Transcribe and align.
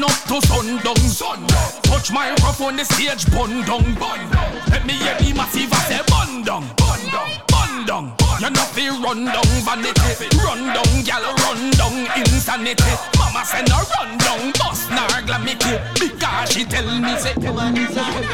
sun 0.00 0.04
up 0.04 0.40
to 0.40 0.46
sundown. 0.46 0.96
Sundown. 0.96 1.82
Touch 1.82 2.12
microphone, 2.12 2.76
the 2.76 2.84
stage 2.84 3.30
bun 3.30 3.62
down. 3.62 3.94
Bun 3.94 4.30
down. 4.30 4.54
Let 4.70 4.86
me 4.86 4.94
hear 4.94 5.14
the 5.18 5.32
massive 5.34 5.72
I 5.72 5.76
say 5.88 6.00
bun 6.08 6.42
down. 6.42 6.64
Bun 6.76 7.00
down. 7.10 7.30
Bun 7.48 7.86
down. 7.86 8.14
You 8.40 8.50
know 8.50 8.66
fi 8.74 8.88
run 8.88 9.24
down 9.24 9.48
vanity. 9.66 10.28
Run 10.38 10.72
down, 10.74 11.02
gal, 11.04 11.22
run 11.22 11.70
down 11.70 11.96
insanity. 12.16 12.92
Mama 13.18 13.44
say 13.44 13.62
no 13.66 13.78
run 13.98 14.18
down, 14.18 14.52
bust 14.58 14.90
nar 14.90 15.22
glamity. 15.22 15.78
Because 15.98 16.50
she 16.52 16.64
tell 16.64 16.86
me 17.00 17.16
say. 17.18 17.34
For 17.34 17.42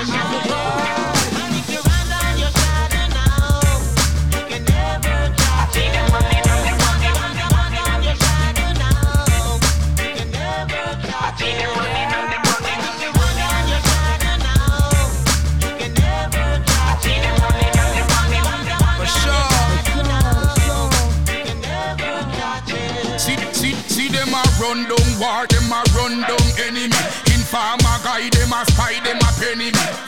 sure. 0.05 0.35
See, 4.45 4.61
see, 4.61 4.81
see 5.73 5.89
them 5.91 6.14
a 6.14 6.14
run 24.61 24.89
down 24.89 25.21
war, 25.21 25.47
them 25.47 25.73
a 25.73 25.83
run 25.95 26.21
down 26.23 26.47
enemy. 26.67 26.91
Guy, 28.05 28.29
them 28.31 28.53
a 28.53 28.65
spy, 28.67 29.01
them 29.03 29.19
a. 29.19 29.33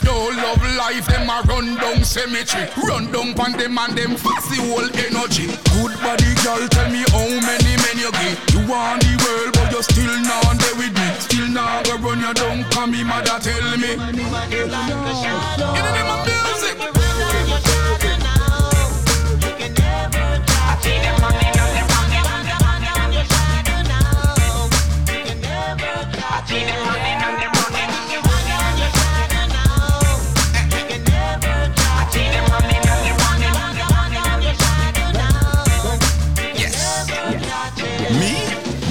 Don't 0.04 0.36
love 0.36 0.62
life, 0.76 1.06
them 1.06 1.30
a 1.30 1.40
run 1.48 1.76
down 1.76 2.04
cemetery. 2.04 2.68
Run 2.86 3.10
down 3.10 3.34
pon 3.34 3.52
them 3.52 3.78
and 3.78 3.96
them 3.96 4.16
fast 4.16 4.50
the 4.50 4.60
whole 4.68 4.84
energy. 4.84 5.46
Good 5.72 5.94
body 6.02 6.34
girl, 6.44 6.68
tell 6.68 6.90
me 6.90 7.04
how 7.08 7.26
many 7.46 7.65
you. 8.14 8.36
You 8.52 8.60
want 8.68 9.02
the 9.02 9.14
world, 9.24 9.52
but 9.54 9.72
you 9.72 9.82
still 9.82 10.20
not 10.22 10.58
there 10.58 10.76
with 10.76 10.94
me. 10.94 11.08
Still 11.18 11.48
not 11.48 11.84
go 11.84 11.96
run 11.98 12.20
you 12.20 12.34
down, 12.34 12.64
come 12.70 12.90
me 12.92 13.02
mother 13.04 13.38
tell 13.40 13.76
me. 13.78 13.90
You 14.50 14.66
know 14.66 14.86
them 15.94 16.10
a 16.10 16.16
music. 16.24 16.95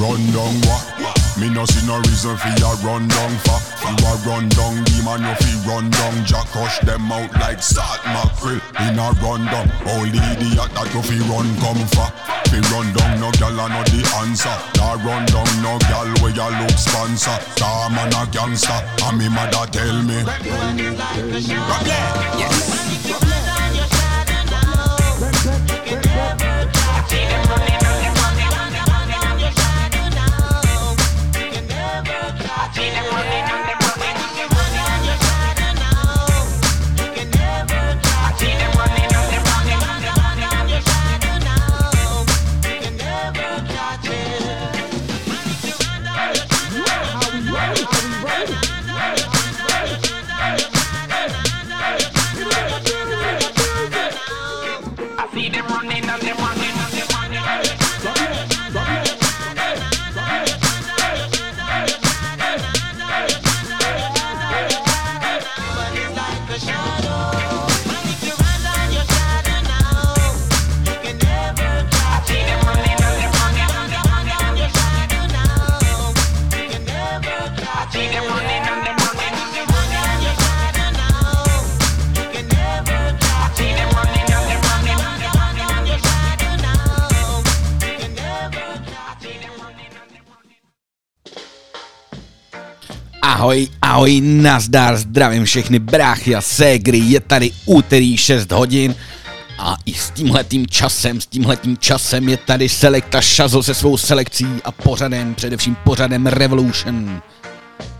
Run 0.05 0.21
down 0.37 0.53
what? 0.69 0.85
Me 1.41 1.49
no 1.49 1.65
see 1.65 1.81
no 1.87 1.97
reason 1.97 2.37
for 2.37 2.53
ya 2.61 2.77
run 2.85 3.07
down 3.07 3.33
for 3.41 3.57
You 3.89 4.05
a 4.05 4.13
run 4.21 4.45
down 4.49 4.83
demon, 4.85 5.25
you 5.25 5.33
fi 5.41 5.51
run 5.65 5.89
down. 5.89 6.25
Jack 6.25 6.45
crush 6.53 6.77
them 6.85 7.11
out 7.11 7.33
like 7.41 7.63
salt 7.63 8.05
mackerel 8.05 8.61
In 8.85 8.99
a 9.01 9.09
run 9.25 9.45
down. 9.49 9.65
Only 9.97 10.21
idiot 10.29 10.69
that 10.77 10.93
you 10.93 11.01
fi 11.01 11.17
run 11.25 11.49
come 11.57 11.81
for 11.89 12.05
Fi 12.53 12.61
run 12.69 12.93
down 12.93 13.17
no 13.19 13.31
gal 13.41 13.57
a 13.57 13.65
no 13.65 13.81
the 13.89 14.05
answer. 14.21 14.53
Nah 14.77 14.93
run 15.01 15.25
down 15.25 15.49
no 15.65 15.73
gal 15.89 16.05
where 16.21 16.35
ya 16.37 16.53
look 16.53 16.77
sponsor. 16.77 17.41
Star 17.57 17.89
man 17.89 18.13
a 18.13 18.29
gangster 18.29 18.77
And 19.09 19.17
me 19.17 19.27
mother 19.27 19.65
tell 19.73 20.03
me 20.05 20.21
I 32.77 33.84
Ahoj, 93.45 93.67
ahoj, 93.81 94.21
nazdar, 94.21 94.97
zdravím 94.97 95.45
všechny 95.45 95.79
bráchy 95.79 96.35
a 96.35 96.41
ségry, 96.41 96.97
je 96.97 97.19
tady 97.19 97.51
úterý 97.65 98.17
6 98.17 98.51
hodin 98.51 98.95
a 99.59 99.77
i 99.85 99.93
s 99.93 100.09
tímhletým 100.09 100.67
časem, 100.67 101.21
s 101.21 101.27
tímhletým 101.27 101.77
časem 101.77 102.29
je 102.29 102.37
tady 102.37 102.69
selekta 102.69 103.21
Shazo 103.21 103.63
se 103.63 103.73
svou 103.73 103.97
selekcí 103.97 104.47
a 104.63 104.71
pořadem, 104.71 105.35
především 105.35 105.75
pořadem 105.75 106.27
Revolution. 106.27 107.21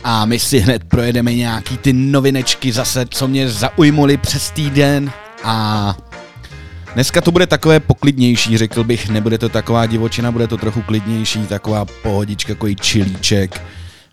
A 0.03 0.25
my 0.25 0.39
si 0.39 0.59
hned 0.59 0.84
projedeme 0.84 1.34
nějaký 1.34 1.78
ty 1.78 1.94
novinečky 1.94 2.72
zase, 2.72 3.05
co 3.09 3.28
mě 3.28 3.50
zaujmuly 3.50 4.17
přes 4.17 4.51
týden 4.51 5.11
a 5.44 5.97
Dneska 6.94 7.22
to 7.22 7.31
bude 7.31 7.47
takové 7.47 7.79
poklidnější, 7.79 8.57
řekl 8.57 8.84
bych, 8.84 9.09
nebude 9.09 9.38
to 9.38 9.50
taková 9.50 9.85
divočina, 9.85 10.31
bude 10.31 10.47
to 10.47 10.57
trochu 10.57 10.81
klidnější, 10.81 11.39
taková 11.39 11.85
pohodička, 11.85 12.53
takový 12.53 12.75
čilíček. 12.75 13.61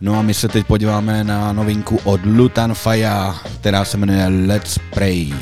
No 0.02 0.18
a 0.18 0.22
my 0.22 0.34
se 0.34 0.48
teď 0.48 0.66
podíváme 0.66 1.24
na 1.24 1.52
novinku 1.52 1.98
od 2.04 2.20
Lutan 2.24 2.74
Faya, 2.74 3.40
která 3.60 3.84
se 3.84 3.96
jmenuje 3.96 4.26
Let's 4.46 4.78
Pray. 4.94 5.32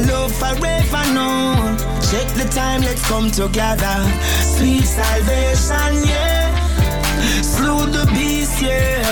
Love 0.00 0.32
forever, 0.34 1.04
no. 1.12 1.76
Check 2.10 2.28
the 2.34 2.48
time, 2.54 2.82
let's 2.82 3.06
come 3.08 3.30
together. 3.30 3.96
Sweet 4.40 4.84
salvation, 4.84 6.04
yeah. 6.06 6.54
Slew 7.42 7.86
the 7.90 8.06
beast, 8.14 8.62
yeah. 8.62 9.02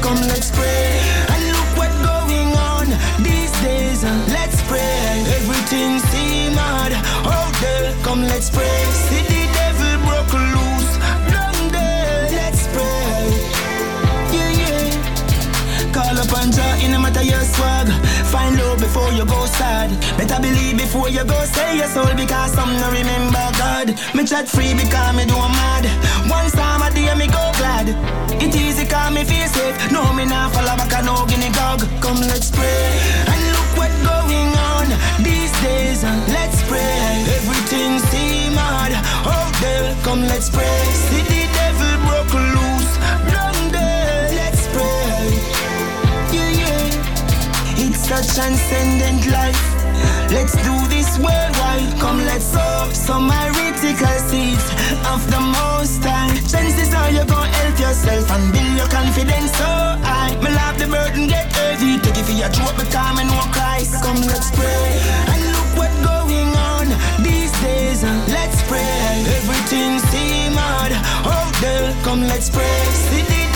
Come, 0.00 0.20
let's 0.28 0.50
pray. 0.50 1.00
And 1.32 1.42
look 1.52 1.76
what's 1.76 1.98
going 2.02 2.52
on 2.56 2.86
these 3.22 3.52
days. 3.60 4.02
Let's 4.28 4.62
pray. 4.68 5.24
Everything 5.36 5.98
seems 6.10 6.56
hard. 6.56 6.92
Oh, 7.26 7.50
there. 7.60 7.92
Come, 8.02 8.22
let's 8.22 8.50
pray. 8.50 8.84
See 9.06 9.22
the 9.22 9.42
devil 9.52 9.94
broke 10.06 10.32
loose. 10.32 10.92
Down 11.30 11.70
there. 11.70 12.30
Let's 12.32 12.66
pray. 12.68 13.28
Yeah, 14.32 14.50
yeah. 14.62 15.92
Call 15.92 16.16
up 16.18 16.32
and 16.40 16.52
draw 16.52 16.74
in 16.82 16.92
no 16.92 16.98
matter 17.00 17.22
your 17.22 17.42
swag. 17.42 17.88
Find 18.28 18.58
love 18.58 18.78
before 18.78 19.10
you 19.12 19.24
go 19.24 19.46
sad. 19.46 19.88
Better 20.18 20.38
believe 20.40 20.76
before 20.76 21.08
you 21.08 21.24
go 21.24 21.38
say 21.44 21.78
your 21.78 21.88
soul 21.88 22.12
because 22.14 22.52
some 22.52 22.76
no 22.76 22.90
remember 22.90 23.40
God. 23.56 23.88
Me 24.14 24.24
chat 24.24 24.46
free 24.46 24.74
because 24.74 25.16
me 25.16 25.24
do 25.24 25.32
mad. 25.32 25.88
One 26.28 26.50
time 26.50 26.82
a 26.82 26.90
day 26.94 27.08
me 27.16 27.26
go 27.26 27.40
glad. 27.56 27.88
It 28.42 28.54
easy 28.54 28.84
cause 28.84 29.12
me 29.14 29.24
feel 29.24 29.48
safe. 29.48 29.76
No 29.90 30.12
me 30.12 30.26
not 30.26 30.52
follow 30.52 30.76
back 30.76 30.92
a 30.92 31.02
no 31.04 31.24
guinea 31.24 31.48
gog. 31.56 31.80
Come 32.04 32.20
let's 32.28 32.50
pray 32.50 32.84
and 33.32 33.40
look 33.56 33.70
what 33.80 33.92
going 34.04 34.52
on 34.72 34.86
these 35.24 35.52
days. 35.64 36.04
Uh, 36.04 36.12
let's 36.28 36.60
pray. 36.68 37.24
Everything 37.32 37.98
seem 38.12 38.52
hard. 38.60 38.92
Oh 39.24 39.48
there, 39.62 39.96
come 40.04 40.20
let's 40.28 40.50
pray. 40.50 40.84
See 41.08 41.24
the 41.32 41.48
devil 41.56 41.92
broke 42.04 42.34
loose. 42.34 42.67
A 48.10 48.24
transcendent 48.34 49.26
life. 49.30 49.60
Let's 50.30 50.54
do 50.64 50.74
this 50.88 51.18
worldwide. 51.18 51.92
Come, 52.00 52.24
let's 52.24 52.44
sow 52.44 52.88
some 52.92 53.28
heretical 53.28 54.18
seeds 54.28 54.64
of 55.12 55.20
the 55.30 55.40
most 55.40 56.02
time. 56.02 56.32
Chances 56.48 56.94
are 56.94 57.10
you're 57.10 57.26
gonna 57.26 57.52
help 57.60 57.78
yourself 57.78 58.30
and 58.30 58.52
build 58.52 58.76
your 58.80 58.88
confidence 58.88 59.52
so 59.52 59.68
high. 60.08 60.32
Me 60.40 60.48
love 60.54 60.78
the 60.78 60.86
burden 60.86 61.26
get 61.28 61.52
heavy. 61.52 61.98
Take 62.00 62.18
it 62.18 62.24
for 62.24 62.32
your 62.32 62.48
throat, 62.48 62.74
but 62.76 62.88
time 62.90 63.18
and 63.18 63.28
no 63.28 63.40
Christ. 63.52 64.02
Come, 64.02 64.20
let's 64.24 64.50
pray 64.56 64.88
and 65.32 65.40
look 65.52 65.68
what 65.76 65.92
going 66.00 66.50
on 66.72 66.86
these 67.22 67.52
days. 67.60 68.02
Let's 68.32 68.62
pray. 68.68 68.88
Everything 69.36 69.98
seem 70.08 70.52
hard. 70.56 70.92
Oh, 71.28 71.48
there, 71.60 71.92
come, 72.04 72.22
let's 72.22 72.48
pray. 72.48 72.84
See 73.12 73.47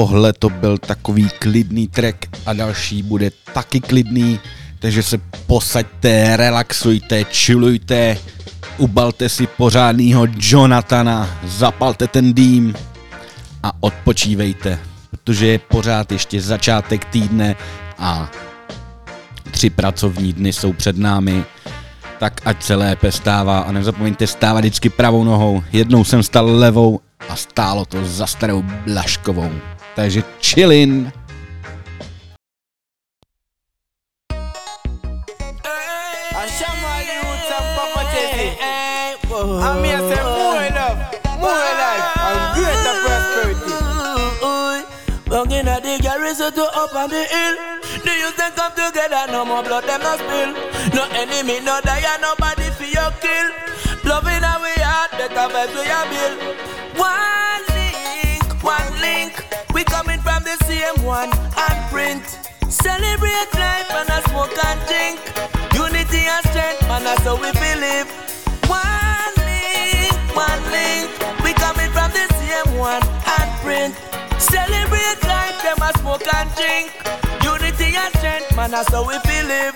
tohle 0.00 0.32
to 0.32 0.50
byl 0.50 0.78
takový 0.78 1.28
klidný 1.38 1.88
track 1.88 2.16
a 2.46 2.52
další 2.52 3.02
bude 3.02 3.30
taky 3.52 3.80
klidný, 3.80 4.40
takže 4.78 5.02
se 5.02 5.18
posaďte, 5.46 6.36
relaxujte, 6.36 7.24
chillujte, 7.24 8.16
ubalte 8.78 9.28
si 9.28 9.46
pořádnýho 9.46 10.26
Jonathana, 10.40 11.38
zapalte 11.44 12.06
ten 12.06 12.34
dým 12.34 12.74
a 13.62 13.72
odpočívejte, 13.80 14.78
protože 15.10 15.46
je 15.46 15.58
pořád 15.58 16.12
ještě 16.12 16.40
začátek 16.40 17.04
týdne 17.04 17.56
a 17.98 18.30
tři 19.50 19.70
pracovní 19.70 20.32
dny 20.32 20.52
jsou 20.52 20.72
před 20.72 20.96
námi, 20.96 21.44
tak 22.18 22.40
ať 22.44 22.62
se 22.62 22.74
lépe 22.74 23.12
stává 23.12 23.58
a 23.58 23.72
nezapomeňte 23.72 24.26
stávat 24.26 24.60
vždycky 24.60 24.88
pravou 24.88 25.24
nohou. 25.24 25.62
Jednou 25.72 26.04
jsem 26.04 26.22
stal 26.22 26.46
levou 26.46 27.00
a 27.28 27.36
stálo 27.36 27.84
to 27.84 28.04
za 28.04 28.26
starou 28.26 28.62
Blaškovou. 28.62 29.50
Takže 29.94 30.22
chillin. 30.40 31.12
I 36.32 36.46
shall 36.46 36.76
my 36.80 37.02
youth 37.04 37.52
and 37.52 37.68
Papa 37.76 38.02
Teddy. 38.12 38.48
I'm 39.60 39.84
here 39.84 39.98
say 39.98 40.22
more 40.22 40.70
love, 40.78 40.98
more 41.42 41.72
life, 41.80 42.06
and 42.28 42.40
greater 42.56 42.96
prosperity. 43.04 43.74
Walking 45.30 45.68
at 45.68 45.82
the 45.82 45.98
garrison 46.02 46.52
to 46.54 46.64
up 46.64 46.94
on 46.94 47.10
the 47.10 47.24
hill. 47.24 47.56
The 48.04 48.12
youth 48.20 48.36
them 48.36 48.52
come 48.56 48.72
together, 48.72 49.26
no 49.32 49.44
more 49.44 49.62
blood 49.62 49.84
them 49.84 50.00
no 50.00 50.16
spill. 50.16 50.50
No 50.94 51.04
enemy, 51.14 51.60
no 51.60 51.80
die, 51.82 52.16
nobody 52.20 52.70
for 52.78 52.84
your 52.84 53.10
kill. 53.20 53.50
Loving 54.04 54.42
how 54.42 54.62
we 54.62 54.72
heart, 54.80 55.10
better 55.12 55.46
vibes 55.52 55.74
we 55.76 55.84
a 55.86 56.00
build. 56.10 56.36
One 56.98 57.69
from 60.90 61.02
the 61.02 61.06
one 61.06 61.30
and 61.56 61.90
print. 61.90 62.24
Celebrate 62.68 63.52
life 63.54 63.90
and 63.90 64.08
a 64.08 64.28
smoke 64.28 64.56
and 64.64 64.80
drink. 64.86 65.20
Unity 65.74 66.26
and 66.26 66.44
strength, 66.46 66.82
man, 66.88 67.04
that's 67.04 67.22
how 67.22 67.34
we 67.34 67.50
believe. 67.52 68.08
One 68.68 69.34
link, 69.46 70.14
one 70.34 70.62
link. 70.70 71.10
We 71.42 71.52
coming 71.54 71.90
from 71.90 72.10
the 72.12 72.26
same 72.38 72.78
one 72.78 73.02
and 73.02 73.50
print. 73.62 73.94
Celebrate 74.40 75.22
life, 75.26 75.62
them 75.62 75.78
a 75.82 75.98
smoke 75.98 76.34
and 76.34 76.50
drink. 76.54 76.92
Unity 77.42 77.96
and 77.96 78.14
strength, 78.16 78.56
man, 78.56 78.70
that's 78.70 78.90
how 78.90 79.06
we 79.06 79.18
believe. 79.24 79.74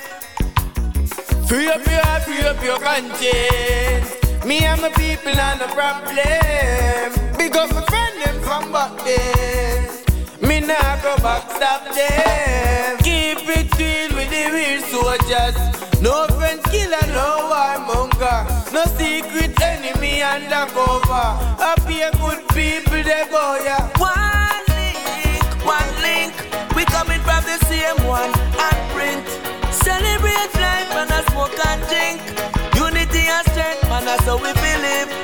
Free 1.48 1.68
up 1.68 1.84
your 1.86 2.02
heart, 2.04 2.22
free 2.22 2.42
up 2.42 2.62
your 2.62 2.78
conscience. 2.78 4.44
Me 4.44 4.64
and 4.64 4.80
my 4.80 4.90
people 4.90 5.38
are 5.38 5.56
no 5.58 5.66
problem. 5.68 7.12
Up 7.54 7.70
my 7.72 7.84
friend 7.84 8.20
them 8.20 8.42
from 8.42 8.72
back 8.72 9.04
then. 9.04 10.03
Me 10.40 10.60
nah 10.60 11.00
go 11.02 11.16
back, 11.18 11.50
stop 11.50 11.84
them. 11.94 12.98
Keep 12.98 13.48
it 13.48 13.70
real 13.78 14.10
with 14.16 14.30
the 14.30 14.50
real 14.52 14.80
soldiers. 14.90 15.56
No 16.02 16.26
friend 16.36 16.62
killer, 16.64 17.06
no 17.14 17.48
warmonger. 17.50 18.44
No 18.72 18.84
secret 18.98 19.60
enemy 19.62 20.22
undercover. 20.22 21.26
Happy 21.62 22.00
good 22.18 22.40
people 22.48 23.02
they 23.02 23.24
go 23.30 23.58
yeah. 23.64 23.88
One 23.98 24.64
link, 24.74 25.44
one 25.64 25.92
link. 26.02 26.34
We 26.74 26.84
coming 26.86 27.20
from 27.20 27.44
the 27.44 27.58
same 27.66 28.06
one 28.06 28.32
and 28.58 28.80
print. 28.92 29.26
Celebrate 29.72 30.52
life 30.60 30.92
and 30.98 31.10
a 31.10 31.22
smoke 31.30 31.58
and 31.66 31.82
drink. 31.88 32.20
Unity 32.76 33.28
and 33.28 33.46
strength, 33.50 33.82
man, 33.88 34.04
that's 34.04 34.24
how 34.24 34.36
we 34.36 34.52
believe. 34.52 35.23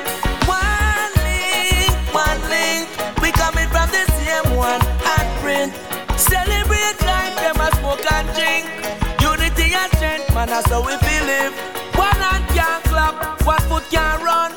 And 10.41 10.49
that's 10.49 10.69
how 10.69 10.81
we 10.81 10.97
believe. 11.05 11.53
One 11.93 12.17
hand 12.17 12.45
can't 12.49 12.83
clap, 12.85 13.45
one 13.45 13.61
foot 13.69 13.83
can't 13.91 14.23
run. 14.23 14.51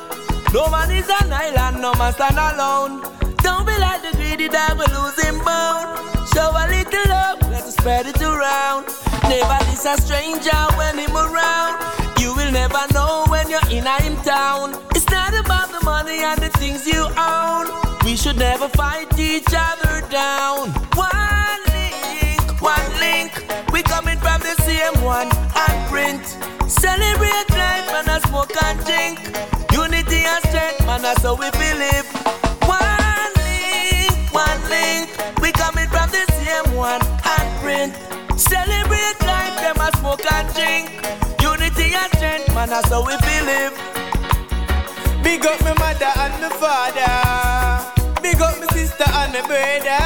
No 0.53 0.69
man 0.71 0.91
is 0.91 1.09
an 1.21 1.31
island, 1.31 1.83
no 1.83 1.93
man 1.95 2.13
stand 2.15 2.39
alone. 2.41 3.03
Don't 3.45 3.67
be 3.67 3.77
like 3.79 4.01
the 4.01 4.17
greedy 4.17 4.49
we 4.49 4.87
losing 4.97 5.37
bone. 5.45 5.89
Show 6.33 6.49
a 6.57 6.65
little 6.73 7.09
love, 7.13 7.39
let's 7.53 7.77
spread 7.77 8.07
it 8.07 8.21
around. 8.23 8.89
Never 9.29 9.59
diss 9.69 9.85
a 9.85 10.01
stranger 10.01 10.63
when 10.79 10.97
him 10.97 11.17
around. 11.17 11.77
You 12.19 12.35
will 12.35 12.53
never 12.53 12.85
know 12.95 13.27
when 13.29 13.51
you're 13.51 13.69
in 13.71 13.87
a 13.87 14.01
him 14.01 14.17
town. 14.25 14.73
It's 14.97 15.09
not 15.11 15.35
about 15.35 15.69
the 15.69 15.85
money 15.85 16.21
and 16.25 16.41
the 16.41 16.49
things 16.61 16.87
you 16.87 17.05
own. 17.19 17.67
We 18.05 18.17
should 18.17 18.39
never 18.39 18.69
fight 18.69 19.19
each 19.19 19.53
other 19.53 20.01
down. 20.09 20.71
One 20.97 21.24
the 24.45 24.55
same 24.63 25.03
one 25.03 25.29
and 25.57 25.77
print. 25.91 26.25
Celebrate 26.71 27.49
life 27.57 27.89
and 27.97 28.09
I 28.09 28.21
smoke 28.29 28.53
and 28.63 28.79
drink. 28.85 29.19
Unity 29.73 30.21
and 30.29 30.45
strength, 30.45 30.85
man, 30.87 31.01
that's 31.01 31.23
how 31.23 31.35
we 31.35 31.49
believe. 31.57 32.05
One 32.69 33.33
link, 33.41 34.13
one 34.33 34.61
link. 34.69 35.09
We 35.41 35.51
coming 35.53 35.89
from 35.89 36.11
the 36.13 36.25
same 36.37 36.77
one 36.77 37.01
and 37.01 37.49
print. 37.65 37.93
Celebrate 38.39 39.19
life, 39.25 39.57
them 39.65 39.81
a 39.81 39.89
smoke 39.97 40.29
and 40.31 40.49
drink. 40.53 40.93
Unity 41.41 41.97
and 41.97 42.13
strength, 42.13 42.55
man, 42.55 42.69
that's 42.69 42.91
how 42.91 43.01
we 43.01 43.17
believe. 43.25 43.73
Big 45.25 45.45
up 45.47 45.59
my 45.65 45.73
mother 45.81 46.13
and 46.21 46.35
my 46.43 46.51
father. 46.61 47.17
Big 48.21 48.41
up 48.43 48.61
my 48.61 48.67
sister 48.77 49.09
and 49.09 49.33
my 49.33 49.41
brother. 49.49 50.05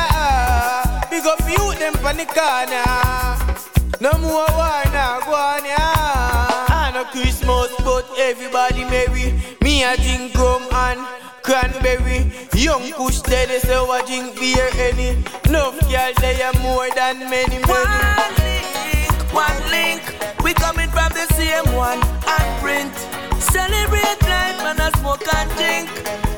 Big 1.10 1.26
up 1.26 1.42
you 1.50 1.74
them 1.74 1.94
from 1.94 2.16
the 2.16 2.26
corner. 2.26 3.77
No 4.00 4.12
more 4.18 4.46
war 4.54 4.82
now, 4.94 5.18
go 5.26 5.34
on 5.34 5.64
yeah. 5.64 5.76
Ah, 5.78 6.86
I 6.86 6.92
know 6.92 7.04
Christmas, 7.06 7.74
but 7.82 8.06
everybody 8.16 8.84
merry. 8.84 9.34
Me 9.60 9.84
I 9.84 9.96
drink 9.96 10.34
rum 10.36 10.62
and 10.70 11.00
cranberry. 11.42 12.30
Young 12.54 12.92
push 12.92 13.16
steady, 13.16 13.58
so 13.58 13.90
I 13.90 14.02
drink 14.06 14.38
beer 14.38 14.70
any. 14.78 15.18
Enough 15.50 15.80
girl, 15.90 16.12
they 16.20 16.40
are 16.42 16.54
more 16.62 16.88
than 16.94 17.28
many, 17.28 17.58
many. 17.58 17.66
One 17.66 18.34
link, 18.38 19.34
one 19.34 19.60
link. 19.74 20.02
We 20.44 20.54
coming 20.54 20.90
from 20.90 21.10
the 21.18 21.26
same 21.34 21.66
one 21.74 21.98
and 21.98 22.48
print. 22.62 22.94
Celebrate 23.42 24.22
life, 24.30 24.58
man, 24.62 24.78
I 24.80 24.92
smoke 25.00 25.26
and 25.34 25.50
drink. 25.58 25.90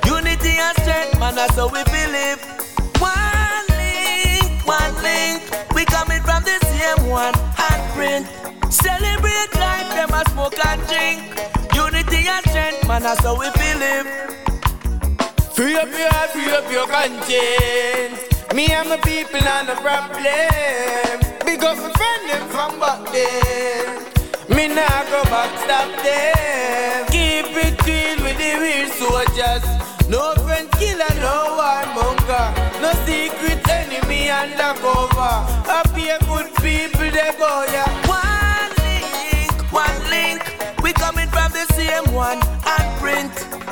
Unity 0.06 0.56
and 0.56 0.76
strength, 0.80 1.20
man, 1.20 1.34
that's 1.34 1.56
how 1.56 1.68
we 1.68 1.84
believe. 1.84 2.40
One 2.96 3.66
link, 3.76 4.66
one 4.66 4.94
link. 5.02 5.49
Same 6.80 7.08
one 7.08 7.34
and 7.68 7.82
print. 7.94 8.26
Celebrate 8.72 9.52
life, 9.64 9.90
them 9.96 10.12
a 10.20 10.22
smoke 10.30 10.58
and 10.66 10.80
drink. 10.88 11.20
Unity 11.74 12.28
and 12.28 12.44
strength, 12.50 12.86
man, 12.88 13.02
that's 13.02 13.20
how 13.24 13.34
we 13.38 13.48
believe. 13.60 14.08
Free 15.54 15.76
up 15.76 15.90
your 16.00 16.10
heart, 16.14 16.30
free 16.30 16.50
up 16.58 16.70
your 16.72 16.86
conscience. 16.86 18.20
Me 18.54 18.66
and 18.72 18.88
my 18.88 18.96
people 18.98 19.40
not 19.40 19.66
no 19.66 19.74
problem. 19.84 21.16
Big 21.44 21.62
up 21.64 21.76
my 21.84 21.90
friend 21.98 22.22
them 22.30 22.44
from 22.54 22.72
back 22.80 23.00
then. 23.12 23.86
Me 24.54 24.68
nah 24.68 25.02
go 25.12 25.20
back, 25.34 25.50
stop 25.64 25.90
them. 26.04 27.06
Keep 27.14 27.52
it 27.64 27.76
real 27.86 28.18
with 28.24 28.38
the 28.42 28.52
real 28.64 28.88
soldiers. 29.00 29.64
No 30.08 30.34
friend 30.44 30.70
killer, 30.78 31.12
no 31.26 31.36
warmonger. 31.58 32.46
No 32.82 32.90
secret 33.04 33.68
enemy 33.68 34.30
undercover. 34.30 35.34
Happy 35.70 36.08
good 36.08 36.29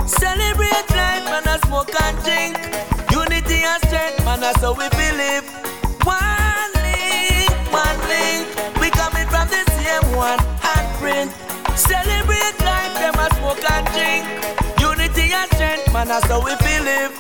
Celebrate 0.09 0.89
life, 0.91 1.25
man, 1.29 1.47
I 1.47 1.59
smoke 1.67 1.93
and 2.01 2.17
drink. 2.25 2.57
Unity 3.13 3.63
and 3.63 3.83
strength, 3.85 4.25
man, 4.25 4.41
that's 4.41 4.61
how 4.61 4.73
we 4.73 4.89
believe. 4.97 5.45
One 6.03 6.73
link, 6.81 7.53
one 7.69 7.99
link. 8.09 8.49
We 8.81 8.89
coming 8.91 9.29
from 9.29 9.49
the 9.53 9.63
same 9.77 10.17
one 10.17 10.41
and 10.41 10.87
print. 10.97 11.31
Celebrate 11.77 12.57
life, 12.65 12.95
them 12.97 13.15
a 13.21 13.29
smoke 13.37 13.65
and 13.71 13.87
drink. 13.93 14.25
Unity 14.81 15.33
and 15.33 15.51
strength, 15.53 15.93
man, 15.93 16.09
that's 16.09 16.27
how 16.27 16.41
we 16.43 16.57
believe. 16.57 17.13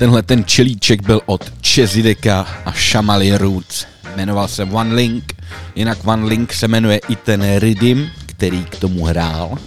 Tenhle 0.00 0.22
ten 0.22 0.44
čelíček 0.44 1.02
byl 1.02 1.20
od 1.26 1.52
Chezideka 1.66 2.46
a 2.64 2.72
Shamali 2.72 3.38
Roots. 3.38 3.86
Jmenoval 4.16 4.48
se 4.48 4.64
One 4.64 4.94
Link, 4.94 5.32
jinak 5.74 5.98
One 6.04 6.26
Link 6.26 6.52
se 6.52 6.68
jmenuje 6.68 7.00
i 7.08 7.16
ten 7.16 7.58
Rydim, 7.58 8.10
který 8.26 8.64
k 8.64 8.76
tomu 8.76 9.04
hrál. 9.04 9.58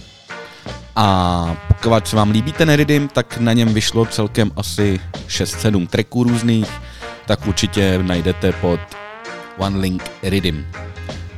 A 0.96 1.56
pokud 1.68 2.08
se 2.08 2.16
vám 2.16 2.30
líbí 2.30 2.52
ten 2.52 2.72
Rydim, 2.72 3.08
tak 3.08 3.38
na 3.38 3.52
něm 3.52 3.74
vyšlo 3.74 4.06
celkem 4.06 4.50
asi 4.56 5.00
6-7 5.28 5.86
tracků 5.86 6.24
různých, 6.24 6.70
tak 7.26 7.46
určitě 7.46 7.98
najdete 8.02 8.52
pod 8.52 8.80
One 9.58 9.78
Link 9.78 10.02
Rydim. 10.22 10.66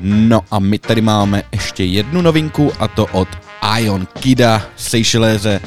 No 0.01 0.41
a 0.51 0.59
my 0.59 0.79
tady 0.79 1.01
máme 1.01 1.43
ještě 1.53 1.85
jednu 1.85 2.23
novinku 2.23 2.73
a 2.79 2.89
to 2.89 3.07
od 3.07 3.29
Ion 3.79 4.07
Kida, 4.07 4.63
Seychellese 4.77 5.61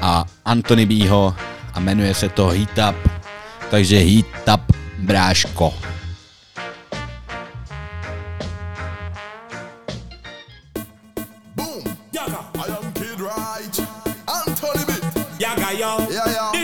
a 0.00 0.24
Anthony 0.44 0.86
Bího 0.86 1.34
a 1.76 1.80
jmenuje 1.80 2.14
se 2.14 2.28
to 2.28 2.48
Heat 2.48 2.78
Up. 2.88 2.96
Takže 3.70 3.98
Heat 3.98 4.48
Up, 4.54 4.76
bráško. 4.98 5.74
Boom. 11.54 11.82
I 12.14 12.70
am 12.70 12.92
Kid 12.92 13.20
Right. 13.20 13.80
Anthony 14.46 14.84
B. 14.84 14.92
Yaga 15.38 15.70
yo. 15.70 16.06
Yeah, 16.10 16.30
yeah. 16.30 16.55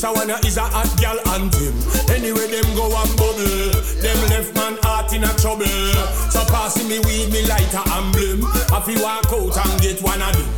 This 0.00 0.04
a 0.04 0.12
one 0.12 0.46
is 0.46 0.56
a 0.56 0.62
hot 0.62 0.90
gal 0.98 1.18
anthem. 1.28 1.74
Anyway 2.10 2.48
them 2.48 2.74
go 2.74 2.86
and 2.86 3.16
bubble. 3.16 3.70
Them 4.00 4.18
left 4.30 4.54
man 4.54 4.78
heart 4.82 5.12
in 5.12 5.24
a 5.24 5.32
trouble. 5.36 5.66
So 6.30 6.44
passing 6.46 6.88
me 6.88 6.98
weed, 7.00 7.32
me 7.32 7.46
lighter 7.46 7.84
emblem. 7.92 8.44
I 8.72 8.80
feel 8.80 9.02
walk 9.02 9.32
out 9.32 9.56
and 9.66 9.80
get 9.80 10.00
one 10.02 10.22
of 10.22 10.32
them. 10.32 10.48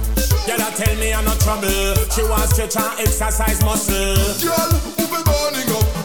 Girl, 0.47 0.61
I 0.61 0.71
tell 0.75 0.97
me 0.97 1.13
I'm 1.13 1.25
not 1.25 1.41
trouble. 1.41 1.95
She 2.11 2.23
wants 2.23 2.57
to 2.57 2.69
try 2.69 2.95
exercise 2.99 3.63
muscle. 3.63 4.17
Girl, 4.43 4.71
who 4.99 5.05
be 5.07 5.23
burning 5.25 5.71
up? 5.77 6.02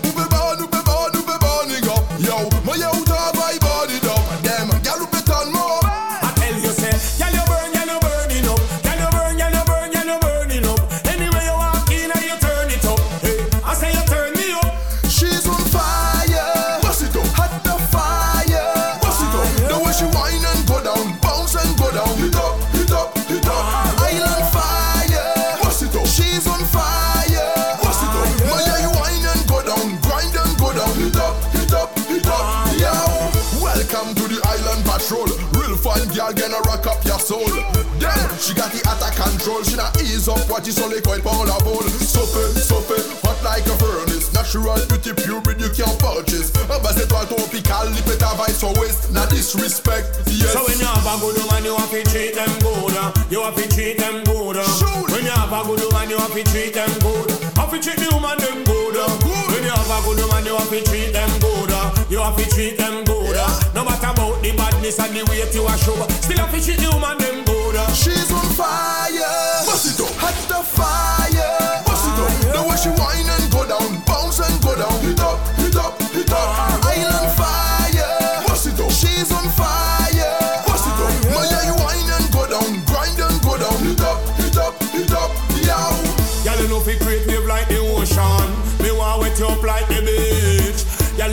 Attack. 39.61 39.65
She 39.69 39.75
not 39.75 40.01
ease 40.01 40.27
up 40.27 40.39
what 40.49 40.67
is 40.67 40.79
only 40.81 41.01
quite 41.01 41.23
pound 41.23 41.49
a 41.49 41.57
bowl. 41.63 41.81
Soupe, 41.81 42.53
soupe, 42.57 42.97
hot 43.23 43.39
like 43.43 43.65
a 43.65 43.75
furnace. 43.77 44.31
Natural 44.33 44.77
beauty, 44.87 45.13
pure 45.23 45.41
breed 45.41 45.59
you 45.61 45.69
can't 45.69 45.97
purchase. 45.99 46.51
A 46.69 46.77
base 46.79 47.01
étoile 47.01 47.27
tropical, 47.27 47.85
lip 47.91 48.07
it 48.07 48.21
a 48.21 48.29
vice 48.37 48.59
for 48.61 48.73
waste. 48.79 49.11
Not 49.11 49.29
disrespect, 49.29 50.07
yes. 50.27 50.53
So 50.53 50.63
when 50.65 50.77
you 50.79 50.85
have 50.85 51.05
a 51.05 51.15
good 51.19 51.37
woman, 51.41 51.63
you 51.65 51.75
have 51.75 51.89
to 51.91 52.03
treat 52.05 52.35
them 52.35 52.51
good. 52.59 52.93
uh. 52.97 53.11
You 53.29 53.41
have 53.43 53.55
to 53.55 53.65
treat 53.69 53.97
them 53.97 54.23
good. 54.23 54.57
uh. 54.57 54.63
Shoot. 54.77 55.09
When 55.11 55.25
you 55.25 55.31
have 55.33 55.51
a 55.53 55.61
good 55.65 55.81
woman, 55.81 56.09
you 56.09 56.17
have 56.17 56.33
to 56.33 56.43
treat 56.43 56.73
them 56.73 56.91
good. 57.01 57.29
Have 57.57 57.71
to 57.71 57.77
treat 57.81 57.97
the 57.97 58.09
woman 58.13 58.37
them 58.37 58.63
good. 58.63 58.95
uh. 58.97 59.07
Good. 59.25 59.47
When 59.51 59.63
you 59.63 59.73
have 59.73 59.89
a 59.89 59.97
good 60.05 60.19
woman, 60.21 60.45
you 60.45 60.55
have 60.55 60.69
to 60.69 60.79
treat 60.85 61.11
them 61.13 61.31
good. 61.39 61.71
uh. 61.71 62.05
You 62.09 62.19
have 62.21 62.37
to 62.37 62.45
treat 62.49 62.77
them 62.77 63.03
good. 63.03 63.35
uh. 63.35 63.49
No 63.73 63.83
matter 63.85 64.11
about 64.13 64.41
the 64.41 64.51
badness 64.55 64.99
and 64.99 65.13
the 65.15 65.23
weight 65.29 65.53
you 65.53 65.63
are 65.65 65.77
show, 65.77 65.97
still 66.21 66.37
have 66.37 66.51
to 66.53 66.59
treat 66.63 66.77
the 66.79 66.89
woman 66.93 67.17
them 67.17 67.43
good. 67.45 67.75
uh. 67.75 67.87
She's 67.93 68.31
on 68.31 68.45
fire. 68.55 68.96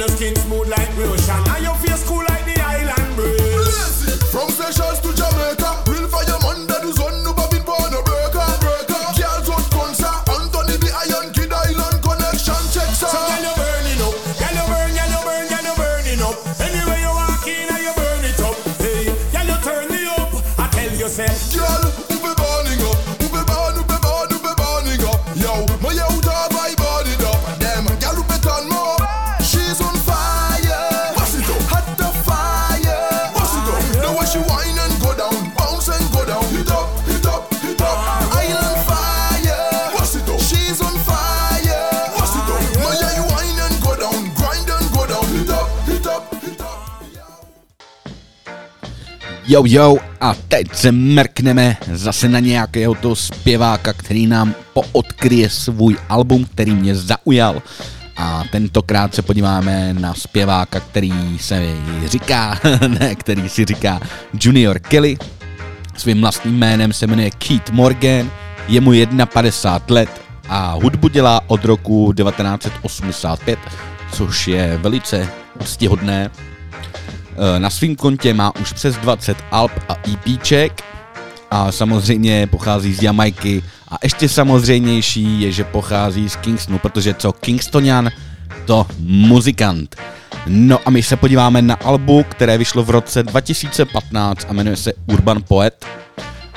Your 0.09 0.17
skin 0.17 0.37
smooth 0.37 0.69
like 0.69 0.94
Jo, 49.55 49.63
jo, 49.67 49.97
a 50.21 50.35
teď 50.49 50.75
se 50.75 50.93
mrkneme 50.93 51.77
zase 51.93 52.29
na 52.29 52.41
nějakého 52.41 52.95
toho 52.95 53.17
zpěváka, 53.17 53.93
který 53.93 54.27
nám 54.27 54.55
poodkryje 54.73 55.51
svůj 55.51 55.97
album, 56.09 56.45
který 56.45 56.75
mě 56.75 56.95
zaujal. 56.95 57.63
A 58.17 58.45
tentokrát 58.53 59.15
se 59.15 59.23
podíváme 59.23 59.95
na 59.95 60.15
zpěváka, 60.15 60.81
který 60.81 61.39
se 61.39 61.77
říká, 62.05 62.61
ne, 63.01 63.15
který 63.15 63.49
si 63.49 63.65
říká 63.65 64.01
Junior 64.41 64.79
Kelly. 64.79 65.17
Svým 65.97 66.21
vlastním 66.21 66.59
jménem 66.59 66.93
se 66.93 67.07
jmenuje 67.07 67.31
Keith 67.31 67.71
Morgan, 67.71 68.31
je 68.69 68.81
mu 68.81 68.91
51 69.33 69.95
let 69.95 70.11
a 70.49 70.73
hudbu 70.73 71.09
dělá 71.09 71.41
od 71.47 71.65
roku 71.65 72.13
1985, 72.13 73.59
což 74.13 74.49
je 74.49 74.79
velice 74.83 75.29
úctihodné. 75.61 76.31
Eh, 77.37 77.61
na 77.61 77.71
svém 77.71 77.97
kontě 77.97 78.35
má 78.35 78.57
už 78.57 78.73
přes 78.73 78.97
20 78.97 79.37
alb 79.51 79.73
a 79.89 79.97
EPček 80.13 80.85
a 81.51 81.73
samozřejmě 81.73 82.47
pochází 82.47 82.95
z 82.95 83.03
Jamajky 83.03 83.63
a 83.89 83.99
ještě 84.03 84.29
samozřejmější 84.29 85.41
je, 85.41 85.53
že 85.53 85.65
pochází 85.65 86.29
z 86.29 86.37
Kingstonu, 86.37 86.79
protože 86.79 87.15
co 87.15 87.33
Kingstonian, 87.33 88.11
to 88.65 88.87
muzikant. 88.99 89.97
No 90.47 90.79
a 90.85 90.91
my 90.91 91.03
se 91.03 91.17
podíváme 91.17 91.63
na 91.63 91.75
albu, 91.75 92.23
které 92.23 92.59
vyšlo 92.59 92.83
v 92.83 92.91
roce 92.91 93.23
2015 93.23 94.47
a 94.49 94.53
jmenuje 94.53 94.77
se 94.77 94.93
Urban 95.07 95.43
Poet. 95.49 95.87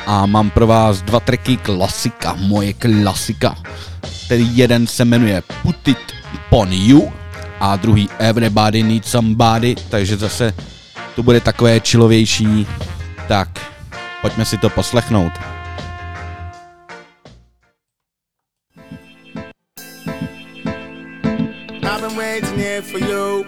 A 0.06 0.26
mám 0.26 0.50
pro 0.50 0.68
vás 0.68 1.02
dva 1.02 1.20
tracky 1.20 1.58
klasika, 1.58 2.36
moje 2.40 2.74
klasika. 2.74 3.56
Který 4.26 4.58
jeden 4.58 4.88
se 4.88 5.06
jmenuje 5.06 5.44
Put 5.62 5.88
It 5.88 5.98
Pon 6.50 6.70
You 6.72 7.12
a 7.60 7.76
druhý 7.76 8.10
Everybody 8.20 8.84
Needs 8.84 9.12
Somebody, 9.12 9.76
takže 9.90 10.18
zase 10.18 10.54
to 11.16 11.24
bude 11.24 11.40
takové 11.40 11.80
čilovější. 11.80 12.68
Tak, 13.28 13.50
pojďme 14.22 14.46
si 14.46 14.58
to 14.58 14.70
poslechnout. 14.70 15.34
For 22.78 23.00
you. 23.00 23.44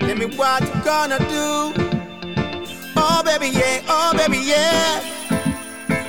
Tell 0.00 0.16
me 0.16 0.26
what 0.36 0.60
you 0.62 0.80
gonna 0.84 1.18
do. 1.18 1.72
Oh 2.94 3.22
baby, 3.24 3.48
yeah, 3.48 3.80
oh 3.88 4.12
baby, 4.14 4.36
yeah. 4.36 5.00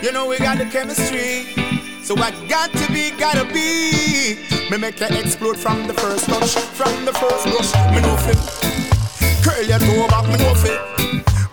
You 0.04 0.12
know 0.12 0.28
we 0.28 0.38
got 0.38 0.58
the 0.58 0.66
chemistry. 0.66 1.71
So 2.12 2.18
I 2.18 2.32
got 2.50 2.74
to 2.74 2.92
be, 2.92 3.12
gotta 3.12 3.46
be. 3.54 4.36
Me 4.70 4.76
make 4.76 5.00
you 5.00 5.08
explode 5.16 5.56
from 5.56 5.88
the 5.88 5.94
first 5.94 6.26
touch, 6.26 6.60
from 6.76 7.06
the 7.06 7.14
first 7.14 7.46
rush. 7.48 7.72
Me 7.96 8.02
know 8.04 8.18
fit. 8.20 8.36
Curl 9.40 9.64
your 9.64 9.80
toe 9.80 10.10
back, 10.12 10.28
me 10.28 10.36
know 10.36 10.54
fit. 10.60 10.76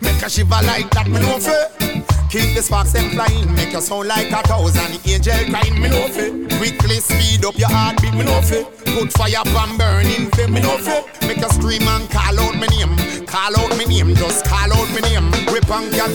Make 0.03 0.21
a 0.21 0.29
shiver 0.29 0.59
like 0.67 0.91
that, 0.91 1.07
me 1.07 1.21
know 1.21 1.39
fit. 1.39 2.03
Keep 2.29 2.57
the 2.57 2.63
sparks 2.63 2.91
them 2.91 3.09
flying, 3.11 3.55
make 3.55 3.71
you 3.71 3.81
sound 3.81 4.09
like 4.09 4.33
a 4.33 4.43
thousand 4.51 4.99
angel 5.07 5.39
crying, 5.47 5.81
me 5.81 5.91
know 5.91 6.09
fit. 6.09 6.35
Quickly 6.59 6.99
speed 6.99 7.45
up 7.45 7.57
your 7.57 7.71
heartbeat, 7.71 8.15
me 8.15 8.25
know 8.25 8.43
fit. 8.43 8.67
Put 8.99 9.13
fire 9.13 9.47
from 9.55 9.79
burning 9.79 10.27
flame, 10.35 10.55
me 10.55 10.61
know 10.61 10.77
fit. 10.79 11.07
Make 11.23 11.39
you 11.39 11.51
scream 11.55 11.87
and 11.87 12.11
call 12.11 12.35
out 12.35 12.59
my 12.59 12.67
name, 12.75 12.99
call 13.31 13.55
out 13.55 13.71
my 13.79 13.85
name, 13.85 14.13
just 14.17 14.45
call 14.45 14.75
out 14.75 14.91
my 14.91 15.07
name. 15.07 15.31
Whip 15.55 15.71
and 15.71 15.87
cat 15.95 16.11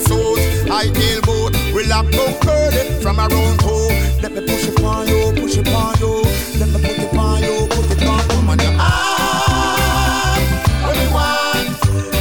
I 0.67 0.91
tail 0.91 1.21
boat, 1.23 1.56
we 1.71 1.88
lock 1.88 2.12
down 2.12 2.36
curly 2.43 2.99
from 2.99 3.23
around 3.23 3.62
toe. 3.62 3.83
Let 4.23 4.31
me 4.31 4.39
push 4.39 4.67
it 4.69 4.81
on 4.81 5.05
you, 5.05 5.33
push 5.36 5.57
it 5.57 5.67
on 5.67 5.99
you. 5.99 6.23
Let 6.57 6.69
me 6.69 6.79
put 6.79 6.97
it 6.97 7.13
on 7.13 7.43
you, 7.43 7.67
put 7.67 7.91
it 7.91 8.07
on, 8.07 8.25
come 8.29 8.49
on 8.51 8.57
your 8.57 8.71
arm. 8.71 10.41
What 10.79 10.95
me 10.95 11.07
want? 11.12 11.67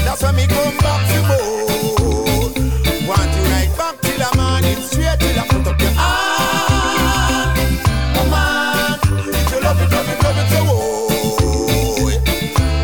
That's 0.04 0.20
when 0.20 0.34
me 0.34 0.48
come 0.48 0.76
back 0.78 1.06
to 1.06 1.22
more. 1.30 2.50
Want 3.06 3.30
you 3.30 3.42
right 3.54 3.70
back 3.78 4.00
till 4.02 4.18
the 4.18 4.26
morning, 4.36 4.82
straight 4.82 5.20
till 5.20 5.38
I 5.38 5.46
put 5.46 5.64
up 5.70 5.80
your 5.80 5.94
arm. 5.96 7.54
On, 8.18 8.98
if 9.30 9.52
you 9.52 9.60
love 9.62 9.80
it, 9.80 9.90
love 9.94 10.08
it, 10.10 10.18
love 10.24 10.38
it, 10.42 10.48
so 10.50 10.58
oh. 10.66 12.10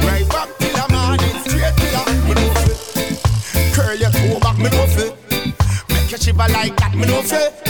Right 0.07 0.29
back 0.29 0.49
till 0.61 0.75
the 0.79 0.87
morning, 0.95 1.35
straight 1.43 1.75
till 1.75 1.97
I 1.99 2.07
me 2.23 2.35
know 2.39 2.51
fit. 2.63 2.79
Curl 3.75 3.97
your 3.97 4.13
toe 4.13 4.39
back, 4.39 4.59
me 4.59 4.71
know 4.71 4.87
fit. 4.87 5.13
Make 5.91 6.09
you 6.09 6.19
shiver 6.19 6.49
like 6.55 6.77
that, 6.77 6.95
me 6.95 7.05
know 7.05 7.21
fit. 7.23 7.68